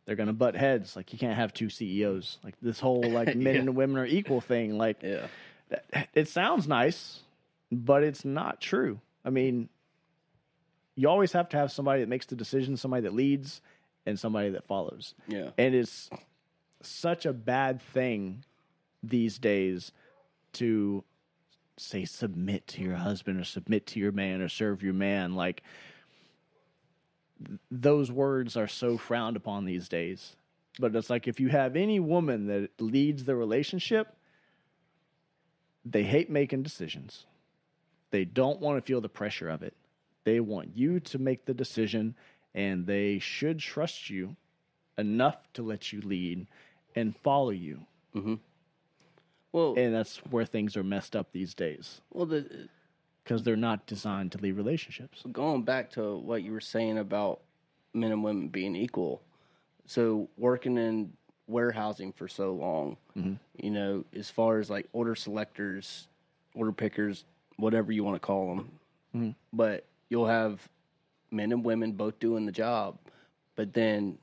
They're 0.05 0.15
gonna 0.17 0.33
butt 0.33 0.55
heads. 0.55 0.95
Like 0.95 1.13
you 1.13 1.19
can't 1.19 1.37
have 1.37 1.53
two 1.53 1.69
CEOs. 1.71 2.39
Like 2.45 2.55
this 2.63 2.79
whole 2.79 3.03
like 3.11 3.35
men 3.37 3.55
Yeah. 3.55 3.61
and 3.63 3.75
women 3.77 3.97
are 3.99 4.07
equal 4.07 4.41
thing. 4.41 4.79
Like 4.79 4.99
yeah, 5.03 5.27
it 6.15 6.29
sounds 6.29 6.69
nice, 6.69 7.21
but 7.73 8.05
it's 8.05 8.25
not 8.25 8.61
true. 8.61 9.01
I 9.25 9.31
mean, 9.31 9.69
you 10.95 11.09
always 11.09 11.33
have 11.33 11.49
to 11.49 11.57
have 11.57 11.73
somebody 11.73 12.03
that 12.03 12.09
makes 12.09 12.27
the 12.27 12.37
decision, 12.37 12.77
somebody 12.77 13.03
that 13.03 13.15
leads, 13.15 13.61
and 14.07 14.17
somebody 14.19 14.51
that 14.51 14.65
follows. 14.67 15.15
yeah, 15.27 15.51
And 15.59 15.75
it's 15.75 16.09
such 16.83 17.27
a 17.27 17.33
bad 17.33 17.83
thing 17.83 18.45
these 19.03 19.39
days 19.39 19.93
to 20.55 21.05
say 21.79 22.05
submit 22.05 22.67
to 22.67 22.83
your 22.83 22.97
husband 22.97 23.39
or 23.39 23.45
submit 23.45 23.87
to 23.87 24.01
your 24.01 24.13
man 24.13 24.41
or 24.41 24.49
serve 24.49 24.83
your 24.83 24.95
man. 24.95 25.35
Like 25.35 25.63
th- 27.47 27.61
those 27.71 28.11
words 28.11 28.57
are 28.57 28.69
so 28.69 28.97
frowned 28.97 29.37
upon 29.37 29.65
these 29.65 29.89
days. 29.89 30.37
But 30.79 30.95
it's 30.95 31.11
like 31.11 31.29
if 31.29 31.41
you 31.41 31.49
have 31.49 31.77
any 31.77 32.01
woman 32.01 32.47
that 32.47 32.71
leads 32.81 33.25
the 33.25 33.37
relationship, 33.37 34.15
they 35.85 36.03
hate 36.03 36.31
making 36.31 36.63
decisions. 36.63 37.27
They 38.11 38.25
don't 38.25 38.61
want 38.61 38.79
to 38.79 38.87
feel 38.87 39.01
the 39.01 39.09
pressure 39.09 39.49
of 39.49 39.63
it. 39.63 39.75
They 40.25 40.41
want 40.41 40.77
you 40.77 41.01
to 41.01 41.19
make 41.19 41.45
the 41.45 41.55
decision 41.55 42.15
and 42.55 42.87
they 42.87 43.19
should 43.19 43.59
trust 43.59 44.11
you 44.11 44.37
enough 44.99 45.37
to 45.53 45.63
let 45.63 45.93
you 45.93 46.01
lead 46.01 46.47
and 46.95 47.15
follow 47.17 47.51
you. 47.51 47.81
Mm-hmm. 48.15 48.35
Well, 49.57 49.73
And 49.75 49.95
that's 49.95 50.19
where 50.29 50.45
things 50.45 50.77
are 50.77 50.85
messed 50.85 51.17
up 51.17 51.33
these 51.33 51.55
days 51.55 52.03
well, 52.13 52.27
the, 52.27 52.69
because 53.25 53.43
they're 53.43 53.57
not 53.57 53.87
designed 53.87 54.33
to 54.33 54.39
lead 54.39 54.53
relationships. 54.53 55.23
going 55.33 55.63
back 55.63 55.93
to 55.93 56.19
what 56.19 56.43
you 56.43 56.53
were 56.53 56.61
saying 56.61 56.99
about 56.99 57.41
men 57.95 58.13
and 58.13 58.23
women 58.23 58.49
being 58.49 58.77
equal. 58.77 59.23
So 59.87 60.29
working 60.37 60.77
in 60.77 61.15
warehousing 61.47 62.13
for 62.13 62.29
so 62.29 62.53
long, 62.53 62.99
mm-hmm. 63.17 63.33
you 63.57 63.71
know, 63.71 64.05
as 64.15 64.29
far 64.29 64.59
as 64.59 64.69
like 64.69 64.89
order 64.93 65.15
selectors, 65.15 66.07
order 66.55 66.73
pickers, 66.73 67.25
whatever 67.57 67.93
you 67.93 68.05
want 68.05 68.17
to 68.17 68.27
call 68.27 68.49
them, 68.49 68.71
mm-hmm. 69.17 69.31
but 69.55 69.87
you'll 70.11 70.27
have 70.27 70.61
men 71.31 71.51
and 71.51 71.65
women 71.65 71.93
both 71.93 72.19
doing 72.19 72.45
the 72.45 72.53
job, 72.53 72.99
but 73.55 73.73
then 73.73 74.19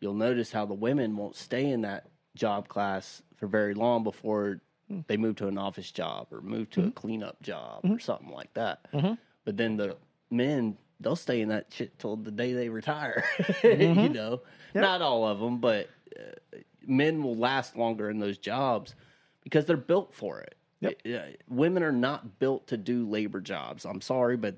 you'll 0.00 0.12
notice 0.12 0.52
how 0.52 0.66
the 0.66 0.74
women 0.74 1.16
won't 1.16 1.34
stay 1.34 1.70
in 1.70 1.80
that 1.80 2.04
job 2.36 2.68
class 2.68 3.22
for 3.36 3.46
very 3.46 3.74
long 3.74 4.04
before 4.04 4.60
hmm. 4.88 5.00
they 5.06 5.16
move 5.16 5.36
to 5.36 5.48
an 5.48 5.58
office 5.58 5.90
job 5.90 6.28
or 6.30 6.40
move 6.40 6.70
to 6.70 6.80
a 6.80 6.82
mm-hmm. 6.84 6.92
cleanup 6.92 7.40
job 7.42 7.82
mm-hmm. 7.82 7.94
or 7.94 7.98
something 7.98 8.30
like 8.30 8.52
that. 8.54 8.80
Mm-hmm. 8.92 9.14
But 9.44 9.56
then 9.56 9.76
the 9.76 9.96
men, 10.30 10.76
they'll 11.00 11.16
stay 11.16 11.40
in 11.40 11.48
that 11.48 11.66
shit 11.70 11.98
till 11.98 12.16
the 12.16 12.30
day 12.30 12.52
they 12.52 12.68
retire. 12.68 13.24
you 13.62 14.08
know, 14.08 14.40
not 14.74 15.02
all 15.02 15.26
of 15.26 15.38
them, 15.38 15.58
but 15.58 15.88
uh, 16.18 16.58
men 16.86 17.22
will 17.22 17.36
last 17.36 17.76
longer 17.76 18.10
in 18.10 18.18
those 18.18 18.38
jobs 18.38 18.94
because 19.42 19.66
they're 19.66 19.76
built 19.76 20.14
for 20.14 20.40
it. 20.40 20.54
Yep. 20.80 21.00
Uh, 21.06 21.32
women 21.48 21.82
are 21.82 21.92
not 21.92 22.38
built 22.38 22.66
to 22.68 22.76
do 22.76 23.08
labor 23.08 23.40
jobs. 23.40 23.84
I'm 23.84 24.00
sorry, 24.00 24.36
but 24.36 24.56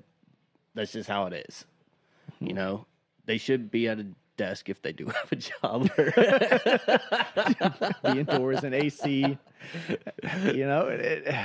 that's 0.73 0.91
just 0.91 1.09
how 1.09 1.25
it 1.25 1.45
is. 1.49 1.65
You 2.39 2.53
know, 2.53 2.85
they 3.25 3.37
should 3.37 3.71
be 3.71 3.87
at 3.87 3.99
a 3.99 4.07
desk 4.37 4.69
if 4.69 4.81
they 4.81 4.93
do 4.93 5.05
have 5.07 5.31
a 5.31 5.35
job. 5.35 5.89
the 8.03 8.15
indoors 8.15 8.63
and 8.63 8.73
AC. 8.73 9.37
You 10.53 10.65
know, 10.65 10.87
it, 10.87 11.01
it, 11.01 11.35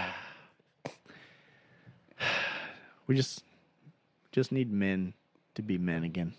we 3.07 3.17
just 3.17 3.43
just 4.31 4.53
need 4.53 4.73
men 4.73 5.15
to 5.55 5.63
be 5.63 5.79
men 5.79 6.05
again. 6.05 6.35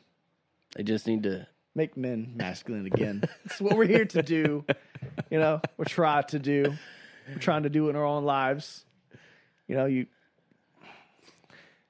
they 0.76 0.84
just 0.84 1.08
need 1.08 1.24
to. 1.24 1.48
Make 1.76 1.98
men 1.98 2.34
masculine 2.36 2.86
again. 2.86 3.24
That's 3.44 3.60
what 3.60 3.76
we're 3.76 3.88
here 3.88 4.06
to 4.06 4.22
do. 4.22 4.64
You 5.32 5.40
know, 5.40 5.60
we're 5.76 5.86
trying 5.86 6.26
to 6.26 6.38
do. 6.38 6.76
We're 7.28 7.40
trying 7.40 7.64
to 7.64 7.70
do 7.70 7.90
in 7.90 7.96
our 7.96 8.06
own 8.06 8.26
lives. 8.26 8.86
You 9.68 9.78
know, 9.78 9.86
you. 9.88 10.06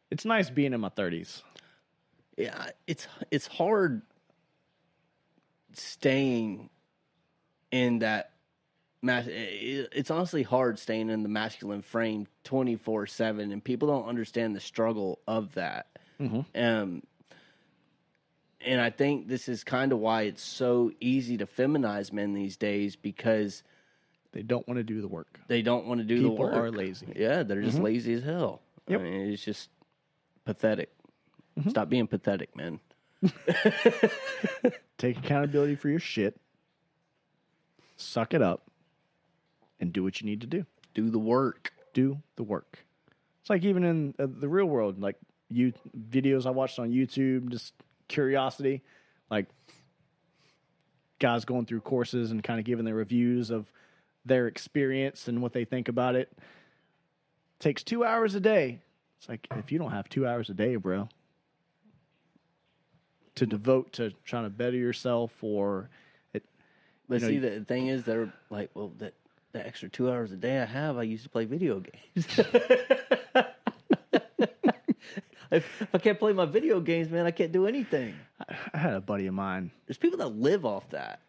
It's 0.09 0.23
nice 0.23 0.49
being 0.49 0.71
in 0.71 0.79
my 0.79 0.87
thirties. 0.87 1.43
Yeah, 2.37 2.69
it's 2.87 3.07
it's 3.29 3.45
hard 3.45 4.03
staying 5.73 6.69
in 7.71 7.99
that. 7.99 8.31
Mas- 9.01 9.27
it's 9.27 10.09
honestly 10.09 10.43
hard 10.43 10.79
staying 10.79 11.09
in 11.09 11.23
the 11.23 11.29
masculine 11.29 11.81
frame 11.81 12.25
twenty 12.45 12.77
four 12.77 13.05
seven, 13.05 13.51
and 13.51 13.61
people 13.63 13.87
don't 13.89 14.07
understand 14.07 14.55
the 14.55 14.61
struggle 14.61 15.19
of 15.27 15.53
that. 15.55 15.87
Mm-hmm. 16.21 16.41
Um, 16.55 17.03
and 18.65 18.79
I 18.79 18.91
think 18.91 19.27
this 19.27 19.49
is 19.49 19.65
kind 19.65 19.91
of 19.91 19.99
why 19.99 20.21
it's 20.21 20.41
so 20.41 20.91
easy 21.01 21.35
to 21.37 21.45
feminize 21.45 22.13
men 22.13 22.33
these 22.33 22.55
days 22.55 22.95
because 22.95 23.61
They 24.31 24.41
don't 24.41 24.65
want 24.69 24.77
to 24.77 24.83
do 24.85 25.01
the 25.01 25.07
work. 25.09 25.37
they 25.49 25.61
don't 25.61 25.85
want 25.85 25.99
to 25.99 26.05
do 26.05 26.15
People 26.21 26.35
the 26.37 26.41
work. 26.43 26.53
are 26.53 26.71
lazy. 26.71 27.07
Yeah, 27.13 27.43
they're 27.43 27.61
just 27.61 27.75
mm-hmm. 27.75 27.85
lazy 27.85 28.13
as 28.13 28.23
hell. 28.23 28.61
Yep. 28.87 29.01
I 29.01 29.03
mean, 29.03 29.13
it's 29.33 29.43
just 29.43 29.69
pathetic. 30.45 30.91
Mm-hmm. 31.59 31.71
Stop 31.71 31.89
being 31.89 32.07
pathetic, 32.07 32.55
man. 32.55 32.79
Take 34.97 35.17
accountability 35.19 35.75
for 35.75 35.89
your 35.89 35.99
shit. 35.99 36.39
Suck 37.95 38.33
it 38.33 38.41
up, 38.41 38.69
and 39.79 39.93
do 39.93 40.03
what 40.03 40.19
you 40.19 40.27
need 40.27 40.41
to 40.41 40.47
do. 40.47 40.65
Do 40.93 41.09
the 41.09 41.19
work. 41.19 41.71
do 41.93 42.19
the 42.35 42.43
work. 42.43 42.85
It's 43.41 43.49
like 43.49 43.63
even 43.63 43.83
in 43.83 44.15
uh, 44.19 44.27
the 44.27 44.47
real 44.47 44.65
world, 44.65 44.99
like 45.01 45.17
you 45.49 45.73
videos 46.09 46.45
I 46.45 46.51
watched 46.51 46.79
on 46.79 46.91
YouTube, 46.91 47.49
just 47.49 47.73
curiosity, 48.07 48.81
like 49.29 49.47
guys 51.19 51.45
going 51.45 51.65
through 51.65 51.81
courses 51.81 52.31
and 52.31 52.43
kind 52.43 52.59
of 52.59 52.65
giving 52.65 52.85
their 52.85 52.95
reviews 52.95 53.49
of 53.49 53.71
their 54.25 54.47
experience 54.47 55.27
and 55.27 55.41
what 55.41 55.53
they 55.53 55.65
think 55.65 55.87
about 55.87 56.15
it. 56.15 56.31
Takes 57.59 57.83
two 57.83 58.03
hours 58.03 58.35
a 58.35 58.39
day. 58.39 58.79
It's 59.19 59.29
like 59.29 59.47
if 59.55 59.71
you 59.71 59.79
don't 59.79 59.91
have 59.91 60.09
two 60.09 60.27
hours 60.27 60.49
a 60.49 60.53
day, 60.53 60.75
bro, 60.75 61.07
to 63.35 63.45
devote 63.45 63.93
to 63.93 64.11
trying 64.25 64.43
to 64.43 64.49
better 64.49 64.77
yourself 64.77 65.31
or 65.41 65.89
it, 66.33 66.43
But 67.07 67.21
know, 67.21 67.27
see, 67.27 67.39
the 67.39 67.61
thing 67.61 67.87
is, 67.87 68.03
they're 68.03 68.31
like, 68.49 68.69
well, 68.73 68.91
that 68.99 69.13
the 69.51 69.65
extra 69.65 69.89
two 69.89 70.11
hours 70.11 70.31
a 70.31 70.35
day 70.35 70.59
I 70.59 70.65
have, 70.65 70.97
I 70.97 71.03
used 71.03 71.23
to 71.23 71.29
play 71.29 71.45
video 71.45 71.79
games. 71.79 72.27
if, 75.51 75.81
if 75.81 75.87
I 75.93 75.97
can't 75.99 76.19
play 76.19 76.33
my 76.33 76.45
video 76.45 76.79
games, 76.79 77.09
man, 77.09 77.25
I 77.25 77.31
can't 77.31 77.51
do 77.51 77.67
anything. 77.67 78.15
I 78.73 78.77
had 78.77 78.93
a 78.93 79.01
buddy 79.01 79.27
of 79.27 79.33
mine 79.33 79.71
There's 79.87 79.97
people 79.97 80.17
that 80.19 80.35
live 80.35 80.65
off 80.65 80.89
that. 80.89 81.19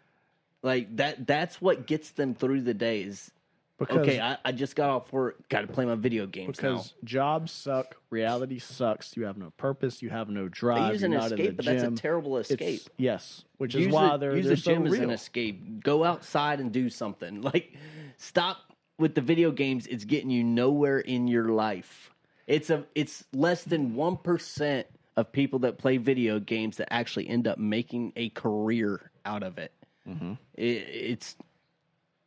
Like 0.63 0.97
that. 0.97 1.27
That's 1.27 1.61
what 1.61 1.87
gets 1.87 2.11
them 2.11 2.35
through 2.35 2.63
the 2.63 2.75
days. 2.75 3.31
Because 3.79 3.99
okay, 3.99 4.21
I, 4.21 4.39
I 4.45 4.53
just 4.53 4.77
got 4.77 4.91
off 4.91 5.13
work. 5.13 5.49
Got 5.49 5.63
to 5.63 5.67
play 5.67 5.85
my 5.85 5.97
video 5.97 6.27
games 6.27 6.57
because 6.57 6.95
jobs 7.03 7.51
suck, 7.53 7.97
reality 8.11 8.59
sucks. 8.59 9.17
You 9.17 9.25
have 9.25 9.37
no 9.37 9.51
purpose, 9.57 10.01
you 10.01 10.11
have 10.11 10.29
no 10.29 10.49
drive. 10.49 10.89
They 10.89 10.93
use 10.95 11.03
an 11.03 11.11
not 11.13 11.33
escape, 11.33 11.57
but 11.57 11.65
that's 11.65 11.83
a 11.83 11.91
terrible 11.91 12.37
It's- 12.39 12.51
escape. 12.53 12.93
yes, 12.97 13.45
which 13.59 13.75
is 13.75 13.89
why 13.89 14.13
the, 14.13 14.19
they're 14.19 14.37
use 14.37 14.47
they're 14.47 14.55
the 14.57 14.61
so 14.61 14.75
gym 14.75 14.87
as 14.87 14.95
an 14.95 15.11
escape. 15.11 15.83
Go 15.83 16.05
outside 16.05 16.61
and 16.61 16.73
do 16.73 16.89
something. 16.89 17.43
Like 17.55 17.75
stop 18.17 18.59
with 18.99 19.15
the 19.15 19.21
video 19.21 19.51
games. 19.51 19.87
It's 19.87 20.05
getting 20.05 20.31
you 20.31 20.45
nowhere 20.45 20.99
in 21.01 21.27
your 21.29 21.49
life. 21.49 22.11
It's 22.47 22.71
a 22.71 22.85
it's 22.95 23.25
less 23.33 23.65
than 23.65 23.95
one 23.95 24.17
percent 24.17 24.87
of 25.17 25.31
people 25.33 25.61
that 25.61 25.79
play 25.79 25.97
video 25.97 26.39
games 26.41 26.77
that 26.79 26.93
actually 26.93 27.29
end 27.29 27.47
up 27.47 27.59
making 27.59 28.13
a 28.17 28.29
career 28.31 29.11
out 29.25 29.43
of 29.43 29.59
it. 29.59 29.73
Mm-hmm. 30.09 30.33
It 30.55 30.65
it's 30.65 31.37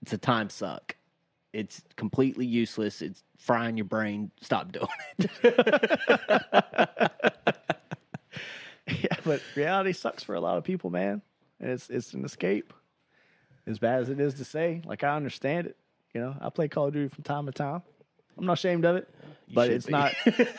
it's 0.01 0.13
a 0.13 0.17
time 0.17 0.49
suck. 0.49 0.95
It's 1.57 1.81
completely 1.95 2.45
useless. 2.45 3.01
It's 3.01 3.23
frying 3.39 3.77
your 3.77 3.85
brain. 3.85 4.29
Stop 4.41 4.71
doing 4.71 4.87
it. 5.17 5.31
yeah, 8.87 9.15
but 9.25 9.41
reality 9.55 9.91
sucks 9.91 10.21
for 10.21 10.35
a 10.35 10.39
lot 10.39 10.59
of 10.59 10.63
people, 10.63 10.91
man. 10.91 11.23
And 11.59 11.71
it's 11.71 11.89
it's 11.89 12.13
an 12.13 12.23
escape. 12.23 12.73
As 13.65 13.79
bad 13.79 14.03
as 14.03 14.09
it 14.09 14.19
is 14.19 14.35
to 14.35 14.45
say, 14.45 14.83
like 14.85 15.03
I 15.03 15.15
understand 15.15 15.65
it. 15.65 15.77
You 16.13 16.21
know, 16.21 16.35
I 16.39 16.51
play 16.51 16.67
Call 16.67 16.89
of 16.89 16.93
Duty 16.93 17.07
from 17.07 17.23
time 17.23 17.47
to 17.47 17.51
time. 17.51 17.81
I'm 18.37 18.45
not 18.45 18.53
ashamed 18.53 18.85
of 18.85 18.95
it, 18.97 19.09
but 19.53 19.69
it's 19.69 19.85
be. 19.87 19.91
not. 19.93 20.13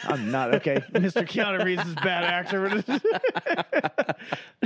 I'm 0.04 0.30
not 0.30 0.54
okay. 0.56 0.82
Mr. 0.92 1.26
Keanu 1.26 1.64
Reeves 1.64 1.84
is 1.86 1.92
a 1.92 1.96
bad 1.96 2.24
actor. 2.24 2.68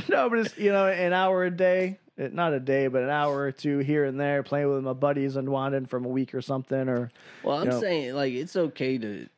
no, 0.08 0.28
but 0.30 0.38
it's 0.38 0.56
you 0.58 0.72
know 0.72 0.86
an 0.86 1.12
hour 1.12 1.44
a 1.44 1.50
day, 1.50 1.98
eh, 2.18 2.28
not 2.32 2.52
a 2.52 2.60
day, 2.60 2.86
but 2.88 3.02
an 3.02 3.10
hour 3.10 3.36
or 3.42 3.52
two 3.52 3.78
here 3.78 4.04
and 4.04 4.18
there, 4.18 4.42
playing 4.42 4.72
with 4.72 4.82
my 4.82 4.92
buddies, 4.92 5.36
unwinding 5.36 5.86
from 5.86 6.04
a 6.04 6.08
week 6.08 6.34
or 6.34 6.42
something, 6.42 6.88
or 6.88 7.10
Well, 7.42 7.58
I'm 7.58 7.64
You 7.66 7.70
know- 7.72 7.80
saying 7.80 8.14
like 8.14 8.32
it's 8.32 8.56
okay 8.56 8.98
to 8.98 9.28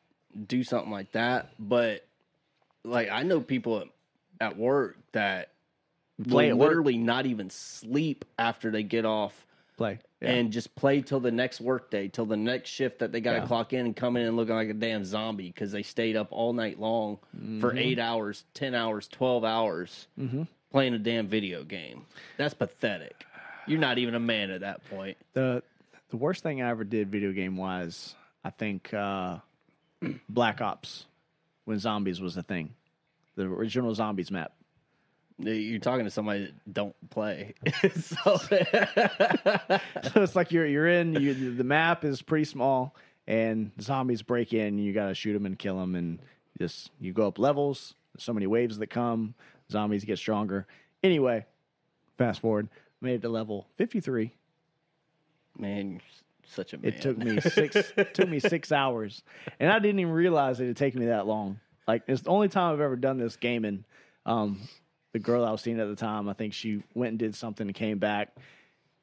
do 0.47 0.63
something 0.63 0.91
like 0.91 1.11
that, 1.13 1.49
but 1.59 2.05
like 2.83 3.09
I 3.09 3.23
know 3.23 3.41
people 3.41 3.79
at, 3.79 3.87
at 4.39 4.57
work 4.57 4.97
that 5.13 5.49
Play 6.29 6.53
work. 6.53 6.69
literally 6.69 6.97
not 6.97 7.25
even 7.25 7.49
sleep 7.49 8.23
after 8.39 8.71
they 8.71 8.83
get 8.83 9.03
off 9.05 9.45
play. 9.75 9.99
Yeah. 10.21 10.29
and 10.31 10.51
just 10.51 10.73
play 10.75 11.01
till 11.01 11.19
the 11.19 11.31
next 11.31 11.59
workday, 11.59 12.07
till 12.07 12.25
the 12.25 12.37
next 12.37 12.69
shift 12.69 12.99
that 12.99 13.11
they 13.11 13.19
got 13.19 13.33
to 13.33 13.39
Yeah. 13.39 13.45
clock 13.47 13.73
in 13.73 13.85
and 13.85 13.95
come 13.95 14.15
in 14.15 14.25
and 14.25 14.37
looking 14.37 14.55
like 14.55 14.69
a 14.69 14.73
damn 14.73 15.03
zombie 15.03 15.47
because 15.49 15.71
they 15.73 15.83
stayed 15.83 16.15
up 16.15 16.29
all 16.31 16.53
night 16.53 16.79
long 16.79 17.17
for 17.59 17.69
Mm-hmm. 17.69 17.77
eight 17.77 17.99
hours, 17.99 18.45
ten 18.53 18.73
hours, 18.73 19.07
twelve 19.09 19.43
hours 19.43 20.07
playing 20.71 20.93
a 20.93 20.99
damn 20.99 21.27
video 21.27 21.63
game. 21.63 22.05
That's 22.37 22.53
pathetic. 22.53 23.25
You're 23.67 23.79
not 23.79 23.97
even 23.97 24.15
a 24.15 24.19
man 24.19 24.51
at 24.51 24.61
that 24.61 24.87
point. 24.89 25.17
the 25.33 25.61
the 26.11 26.17
worst 26.17 26.43
thing 26.43 26.61
I 26.61 26.69
ever 26.69 26.83
did 26.85 27.09
video 27.11 27.31
game 27.33 27.57
wise, 27.57 28.15
I 28.43 28.51
think 28.51 28.93
uh, 28.93 29.39
Black 30.29 30.61
Ops 30.61 31.05
when 31.65 31.77
zombies 31.79 32.21
was 32.21 32.37
a 32.37 32.43
thing. 32.43 32.73
The 33.35 33.43
original 33.43 33.93
zombies 33.95 34.31
map. 34.31 34.53
You're 35.37 35.79
talking 35.79 36.05
to 36.05 36.11
somebody 36.11 36.45
that 36.45 36.73
don't 36.73 36.95
play. 37.09 37.53
so, 37.93 38.37
so 38.37 38.49
it's 40.15 40.35
like 40.35 40.51
you're 40.51 40.65
you're 40.65 40.87
in 40.87 41.13
you, 41.13 41.55
the 41.55 41.63
map 41.63 42.05
is 42.05 42.21
pretty 42.21 42.45
small 42.45 42.95
and 43.27 43.71
zombies 43.81 44.21
break 44.21 44.53
in 44.53 44.67
and 44.67 44.83
you 44.83 44.93
got 44.93 45.07
to 45.07 45.15
shoot 45.15 45.33
them 45.33 45.45
and 45.45 45.57
kill 45.57 45.77
them 45.77 45.95
and 45.95 46.19
just 46.59 46.91
you 46.99 47.11
go 47.11 47.27
up 47.27 47.39
levels 47.39 47.95
there's 48.13 48.23
so 48.23 48.33
many 48.33 48.47
waves 48.47 48.77
that 48.77 48.87
come 48.87 49.33
zombies 49.71 50.05
get 50.05 50.17
stronger 50.17 50.67
anyway 51.03 51.45
fast 52.17 52.39
forward 52.41 52.69
made 53.01 53.15
it 53.15 53.21
to 53.21 53.29
level 53.29 53.67
53 53.77 54.31
man, 55.57 55.91
you're 55.91 55.99
such 56.45 56.73
a 56.73 56.77
man. 56.77 56.93
it 56.93 57.01
took 57.01 57.17
me 57.17 57.39
six 57.41 57.91
took 58.13 58.29
me 58.29 58.39
six 58.39 58.71
hours 58.71 59.23
and 59.59 59.71
i 59.71 59.79
didn't 59.79 59.99
even 59.99 60.13
realize 60.13 60.59
it 60.59 60.67
had 60.67 60.77
taken 60.77 60.99
me 60.99 61.07
that 61.07 61.25
long 61.25 61.59
like 61.87 62.03
it's 62.07 62.21
the 62.21 62.29
only 62.29 62.47
time 62.47 62.73
i've 62.73 62.81
ever 62.81 62.95
done 62.95 63.17
this 63.17 63.35
gaming 63.35 63.83
um 64.25 64.59
the 65.15 65.19
girl 65.19 65.45
i 65.45 65.51
was 65.51 65.61
seeing 65.61 65.79
at 65.79 65.87
the 65.87 65.95
time 65.95 66.27
i 66.27 66.33
think 66.33 66.53
she 66.53 66.83
went 66.93 67.11
and 67.11 67.19
did 67.19 67.33
something 67.33 67.67
and 67.67 67.75
came 67.75 67.97
back 67.97 68.35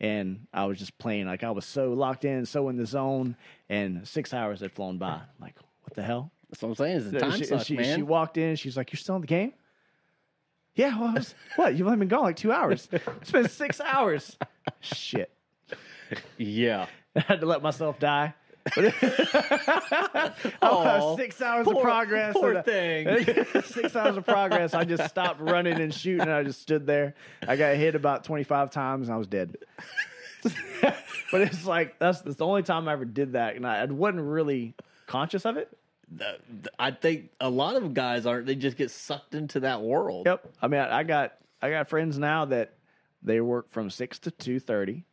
and 0.03 0.49
I 0.53 0.65
was 0.65 0.79
just 0.79 0.99
playing 0.99 1.27
like 1.27 1.45
I 1.45 1.53
was 1.53 1.65
so 1.65 1.93
locked 1.93 2.25
in, 2.25 2.45
so 2.45 2.69
in 2.69 2.77
the 2.77 2.85
zone, 2.85 3.37
and 3.69 4.07
six 4.07 4.35
hours 4.35 4.61
had 4.61 4.73
flown 4.73 4.99
by. 4.99 5.13
I'm 5.13 5.23
like, 5.41 5.55
what 5.83 5.95
the 5.95 6.03
hell? 6.03 6.33
That's 6.51 6.61
what 6.61 6.71
I'm 6.71 6.75
saying. 6.75 6.97
It's 6.97 7.07
a 7.07 7.19
time 7.21 7.39
she, 7.39 7.45
suck, 7.45 7.65
she, 7.65 7.77
man. 7.77 7.97
she 7.97 8.03
walked 8.03 8.37
in. 8.37 8.57
She's 8.57 8.77
like, 8.77 8.93
"You're 8.93 8.99
still 8.99 9.15
in 9.15 9.21
the 9.23 9.27
game?" 9.27 9.55
Yeah. 10.75 10.99
Well, 10.99 11.11
I 11.11 11.15
was, 11.15 11.35
what? 11.57 11.77
You've 11.77 11.87
only 11.87 12.01
been 12.01 12.09
gone 12.09 12.25
like 12.25 12.37
two 12.37 12.53
hours. 12.53 12.89
It's 12.91 13.31
been 13.31 13.49
six 13.49 13.81
hours. 13.81 14.37
Shit. 14.81 15.31
yeah. 16.37 16.87
I 17.17 17.21
had 17.21 17.41
to 17.41 17.47
let 17.47 17.63
myself 17.63 17.99
die. 17.99 18.35
Aw, 20.63 21.17
six 21.17 21.41
hours 21.43 21.65
poor- 21.65 21.77
of 21.77 21.83
progress. 21.83 22.35
poor 22.35 22.53
and 22.55 22.65
thing. 22.65 23.45
six 23.65 23.97
hours 23.97 24.17
of 24.17 24.25
progress. 24.25 24.75
I 24.75 24.85
just 24.85 25.09
stopped 25.09 25.41
running 25.41 25.81
and 25.81 25.93
shooting. 25.93 26.23
And 26.23 26.31
I 26.31 26.43
just 26.43 26.63
stood 26.63 26.87
there. 26.87 27.15
I 27.47 27.57
got 27.57 27.77
hit 27.77 27.95
about 27.95 28.25
25 28.25 28.71
times 28.71 29.09
and 29.09 29.15
I 29.15 29.19
was 29.19 29.27
dead. 29.27 29.57
but 30.83 31.41
it's 31.41 31.65
like, 31.67 31.99
that's, 31.99 32.21
that's 32.21 32.37
the 32.37 32.47
only 32.47 32.63
time 32.63 32.89
I 32.89 32.93
ever 32.93 33.05
did 33.05 33.33
that. 33.33 33.57
And 33.57 33.67
I, 33.67 33.83
I 33.83 33.85
wasn't 33.87 34.23
really 34.23 34.75
conscious 35.07 35.45
of 35.45 35.57
it. 35.57 35.77
I 36.79 36.91
think 36.91 37.31
a 37.41 37.49
lot 37.49 37.77
of 37.77 37.95
guys 37.95 38.27
aren't. 38.27 38.47
They 38.47 38.55
just 38.55 38.77
get 38.77 38.91
sucked 38.91 39.35
into 39.35 39.61
that 39.61 39.81
world. 39.83 40.27
Yep. 40.27 40.47
I 40.61 40.69
mean, 40.69 40.81
I, 40.81 40.99
I 40.99 41.03
got 41.05 41.33
I 41.63 41.71
got 41.71 41.89
friends 41.89 42.19
now 42.19 42.45
that 42.47 42.75
they 43.23 43.41
work 43.41 43.71
from 43.71 43.89
six 43.89 44.19
to 44.21 44.31
two 44.31 44.61
thirty, 44.61 45.05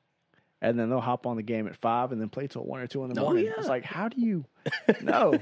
and 0.61 0.77
then 0.77 0.89
they'll 0.89 0.99
hop 1.01 1.25
on 1.25 1.35
the 1.37 1.43
game 1.43 1.67
at 1.67 1.75
five 1.75 2.11
and 2.11 2.19
then 2.21 2.29
play 2.29 2.47
till 2.47 2.63
one 2.65 2.81
or 2.81 2.87
two 2.87 3.03
in 3.03 3.13
the 3.13 3.19
Oh, 3.21 3.25
morning. 3.25 3.45
yeah. 3.45 3.51
It's 3.57 3.67
like, 3.67 3.83
how 3.83 4.09
do 4.09 4.19
you 4.19 4.45
know? 5.01 5.39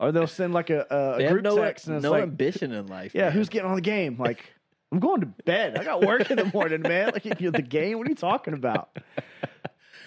or 0.00 0.10
they'll 0.12 0.26
send 0.26 0.52
like 0.54 0.70
a, 0.70 0.86
a, 0.90 1.18
They 1.18 1.28
group 1.28 1.42
no, 1.44 1.56
text 1.56 1.86
and 1.86 1.96
it's 1.96 2.02
no 2.04 2.10
like, 2.12 2.22
ambition 2.24 2.72
in 2.72 2.86
life. 2.86 3.12
yeah, 3.14 3.24
man. 3.24 3.32
who's 3.32 3.48
getting 3.48 3.68
on 3.68 3.76
the 3.76 3.80
game? 3.80 4.16
Like, 4.18 4.52
I'm 4.92 4.98
going 5.00 5.20
to 5.20 5.26
bed. 5.26 5.76
I 5.78 5.84
got 5.84 6.02
work 6.02 6.30
in 6.30 6.36
the 6.36 6.44
morning, 6.54 6.82
man. 6.82 7.10
Like, 7.12 7.40
you 7.40 7.50
the 7.50 7.62
game? 7.62 7.98
What 7.98 8.06
are 8.06 8.10
you 8.10 8.16
talking 8.16 8.54
about? 8.54 8.96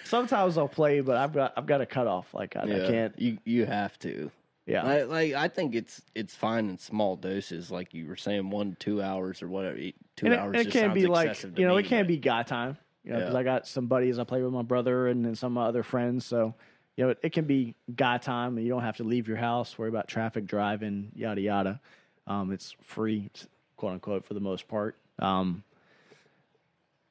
Sometimes 0.04 0.56
I'll 0.56 0.68
play, 0.68 1.00
but 1.00 1.16
I've 1.18 1.32
got 1.34 1.52
I've 1.56 1.66
got 1.66 1.82
a 1.82 1.86
cutoff. 1.86 2.32
Like 2.32 2.56
I, 2.56 2.62
I 2.62 2.88
can't. 2.88 3.18
You 3.18 3.38
you 3.44 3.66
have 3.66 3.98
to. 4.00 4.30
Yeah, 4.66 4.82
I, 4.84 5.02
like 5.02 5.34
I 5.34 5.48
think 5.48 5.74
it's 5.74 6.00
it's 6.14 6.34
fine 6.34 6.70
in 6.70 6.78
small 6.78 7.16
doses, 7.16 7.70
like 7.70 7.92
you 7.92 8.06
were 8.06 8.16
saying, 8.16 8.48
one 8.48 8.76
two 8.80 9.02
hours 9.02 9.42
or 9.42 9.48
whatever. 9.48 9.76
Two 10.16 10.26
and 10.26 10.32
it, 10.32 10.38
hours. 10.38 10.46
and 10.48 10.56
it 10.56 10.64
just 10.64 10.76
can 10.76 10.94
be 10.94 11.06
like 11.06 11.42
you 11.42 11.66
know 11.66 11.74
me, 11.74 11.80
it 11.82 11.86
can 11.86 12.04
but- 12.04 12.08
be 12.08 12.16
guy 12.16 12.42
time 12.42 12.78
you 13.08 13.14
know 13.14 13.20
because 13.20 13.32
Yeah. 13.34 13.40
i 13.40 13.42
got 13.42 13.66
some 13.66 13.86
buddies 13.86 14.18
i 14.18 14.24
play 14.24 14.42
with 14.42 14.52
my 14.52 14.62
brother 14.62 15.08
and 15.08 15.24
then 15.24 15.34
some 15.34 15.56
of 15.56 15.62
my 15.62 15.66
other 15.68 15.82
friends 15.82 16.26
so 16.26 16.54
you 16.96 17.04
know 17.04 17.10
it, 17.10 17.18
it 17.22 17.32
can 17.32 17.46
be 17.46 17.74
guy 17.96 18.18
time 18.18 18.56
and 18.56 18.64
you 18.66 18.70
don't 18.70 18.82
have 18.82 18.98
to 18.98 19.04
leave 19.04 19.26
your 19.26 19.38
house 19.38 19.76
worry 19.78 19.88
about 19.88 20.06
traffic 20.08 20.46
driving 20.46 21.10
yada 21.16 21.40
yada. 21.40 21.80
Um, 22.26 22.52
it's 22.52 22.76
free 22.82 23.30
quote 23.76 23.94
unquote 23.94 24.26
for 24.26 24.34
the 24.34 24.40
most 24.40 24.68
part. 24.68 24.96
Um 25.18 25.64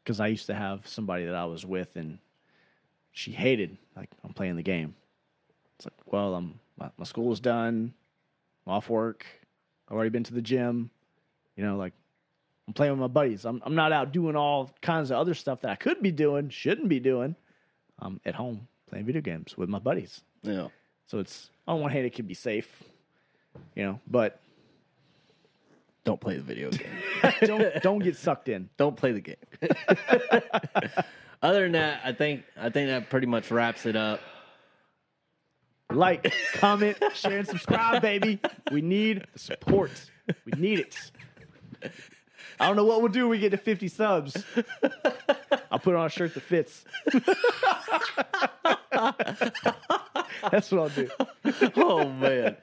because 0.04 0.20
i 0.20 0.28
used 0.28 0.46
to 0.46 0.54
have 0.54 0.88
somebody 0.88 1.26
that 1.26 1.36
i 1.36 1.46
was 1.46 1.66
with 1.66 1.96
and 1.96 2.20
she 3.12 3.32
hated 3.32 3.76
like 3.96 4.10
i'm 4.24 4.34
playing 4.34 4.56
the 4.56 4.62
game. 4.64 4.94
It's 5.78 5.86
like 5.86 6.14
well 6.14 6.36
i'm 6.36 6.60
my, 6.80 6.90
my 6.98 7.04
school's 7.06 7.40
done 7.40 7.94
i'm 8.66 8.74
off 8.74 8.90
work 8.90 9.26
i've 9.90 9.96
already 9.96 10.12
been 10.12 10.24
to 10.24 10.34
the 10.34 10.42
gym 10.42 10.92
you 11.56 11.64
know 11.66 11.76
like 11.78 11.94
I'm 12.67 12.73
playing 12.73 12.91
with 12.91 12.99
my 12.99 13.08
buddies. 13.08 13.45
I'm 13.45 13.62
I'm 13.65 13.75
not 13.75 13.91
out 13.91 14.12
doing 14.12 14.36
all 14.36 14.71
kinds 14.82 15.12
of 15.12 15.17
other 15.17 15.34
stuff 15.34 15.62
that 15.62 15.71
I 15.71 15.75
could 15.75 16.01
be 16.01 16.12
doing, 16.12 16.49
shouldn't 16.49 16.89
be 16.89 16.99
doing. 16.99 17.36
I'm 17.99 18.19
at 18.25 18.36
home 18.36 18.67
playing 18.89 19.06
video 19.06 19.21
games 19.21 19.58
with 19.58 19.69
my 19.69 19.80
buddies. 19.80 20.21
Yeah. 20.43 20.67
So 21.08 21.19
it's 21.19 21.49
on 21.67 21.80
one 21.82 21.91
hand 21.91 22.06
it 22.06 22.13
can 22.13 22.25
be 22.25 22.34
safe, 22.34 22.84
you 23.75 23.84
know, 23.84 23.99
but 24.08 24.39
Don't 26.03 26.19
play 26.21 26.38
the 26.38 26.43
video 26.43 26.69
game. 26.71 26.88
don't 27.41 27.82
don't 27.82 27.99
get 27.99 28.15
sucked 28.17 28.49
in. 28.49 28.69
Don't 28.77 28.95
play 28.95 29.12
the 29.13 29.21
game. 29.21 29.36
Other 31.41 31.63
than 31.63 31.73
that, 31.73 32.01
I 32.03 32.12
think 32.13 32.43
I 32.58 32.69
think 32.69 32.89
that 32.89 33.10
pretty 33.10 33.27
much 33.27 33.51
wraps 33.51 33.86
it 33.86 33.95
up. 33.95 34.19
Like, 35.89 36.34
comment, 36.56 36.97
share, 37.13 37.38
and 37.39 37.47
subscribe, 37.47 38.01
baby. 38.01 38.39
We 38.71 38.82
need 38.82 39.25
the 39.32 39.39
support. 39.39 39.91
We 40.45 40.51
need 40.58 40.80
it. 40.80 40.97
I 42.60 42.68
don't 42.68 42.76
know 42.76 42.86
what 42.86 43.02
we'll 43.02 43.12
do 43.12 43.22
when 43.22 43.32
we 43.32 43.40
get 43.40 43.52
to 43.52 43.58
50 43.58 43.88
subs. 43.88 44.44
I'll 45.72 45.80
put 45.80 45.96
on 45.96 46.06
a 46.06 46.10
shirt 46.10 46.34
that 46.34 46.42
fits. 46.42 46.84
That's 50.52 50.72
what 50.72 50.82
I'll 50.82 50.90
do. 50.90 51.10
oh, 51.76 52.10
man. 52.10 52.58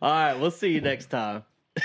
All 0.00 0.10
right. 0.10 0.34
We'll 0.34 0.50
see 0.50 0.72
you 0.72 0.80
next 0.80 1.06
time. 1.06 1.44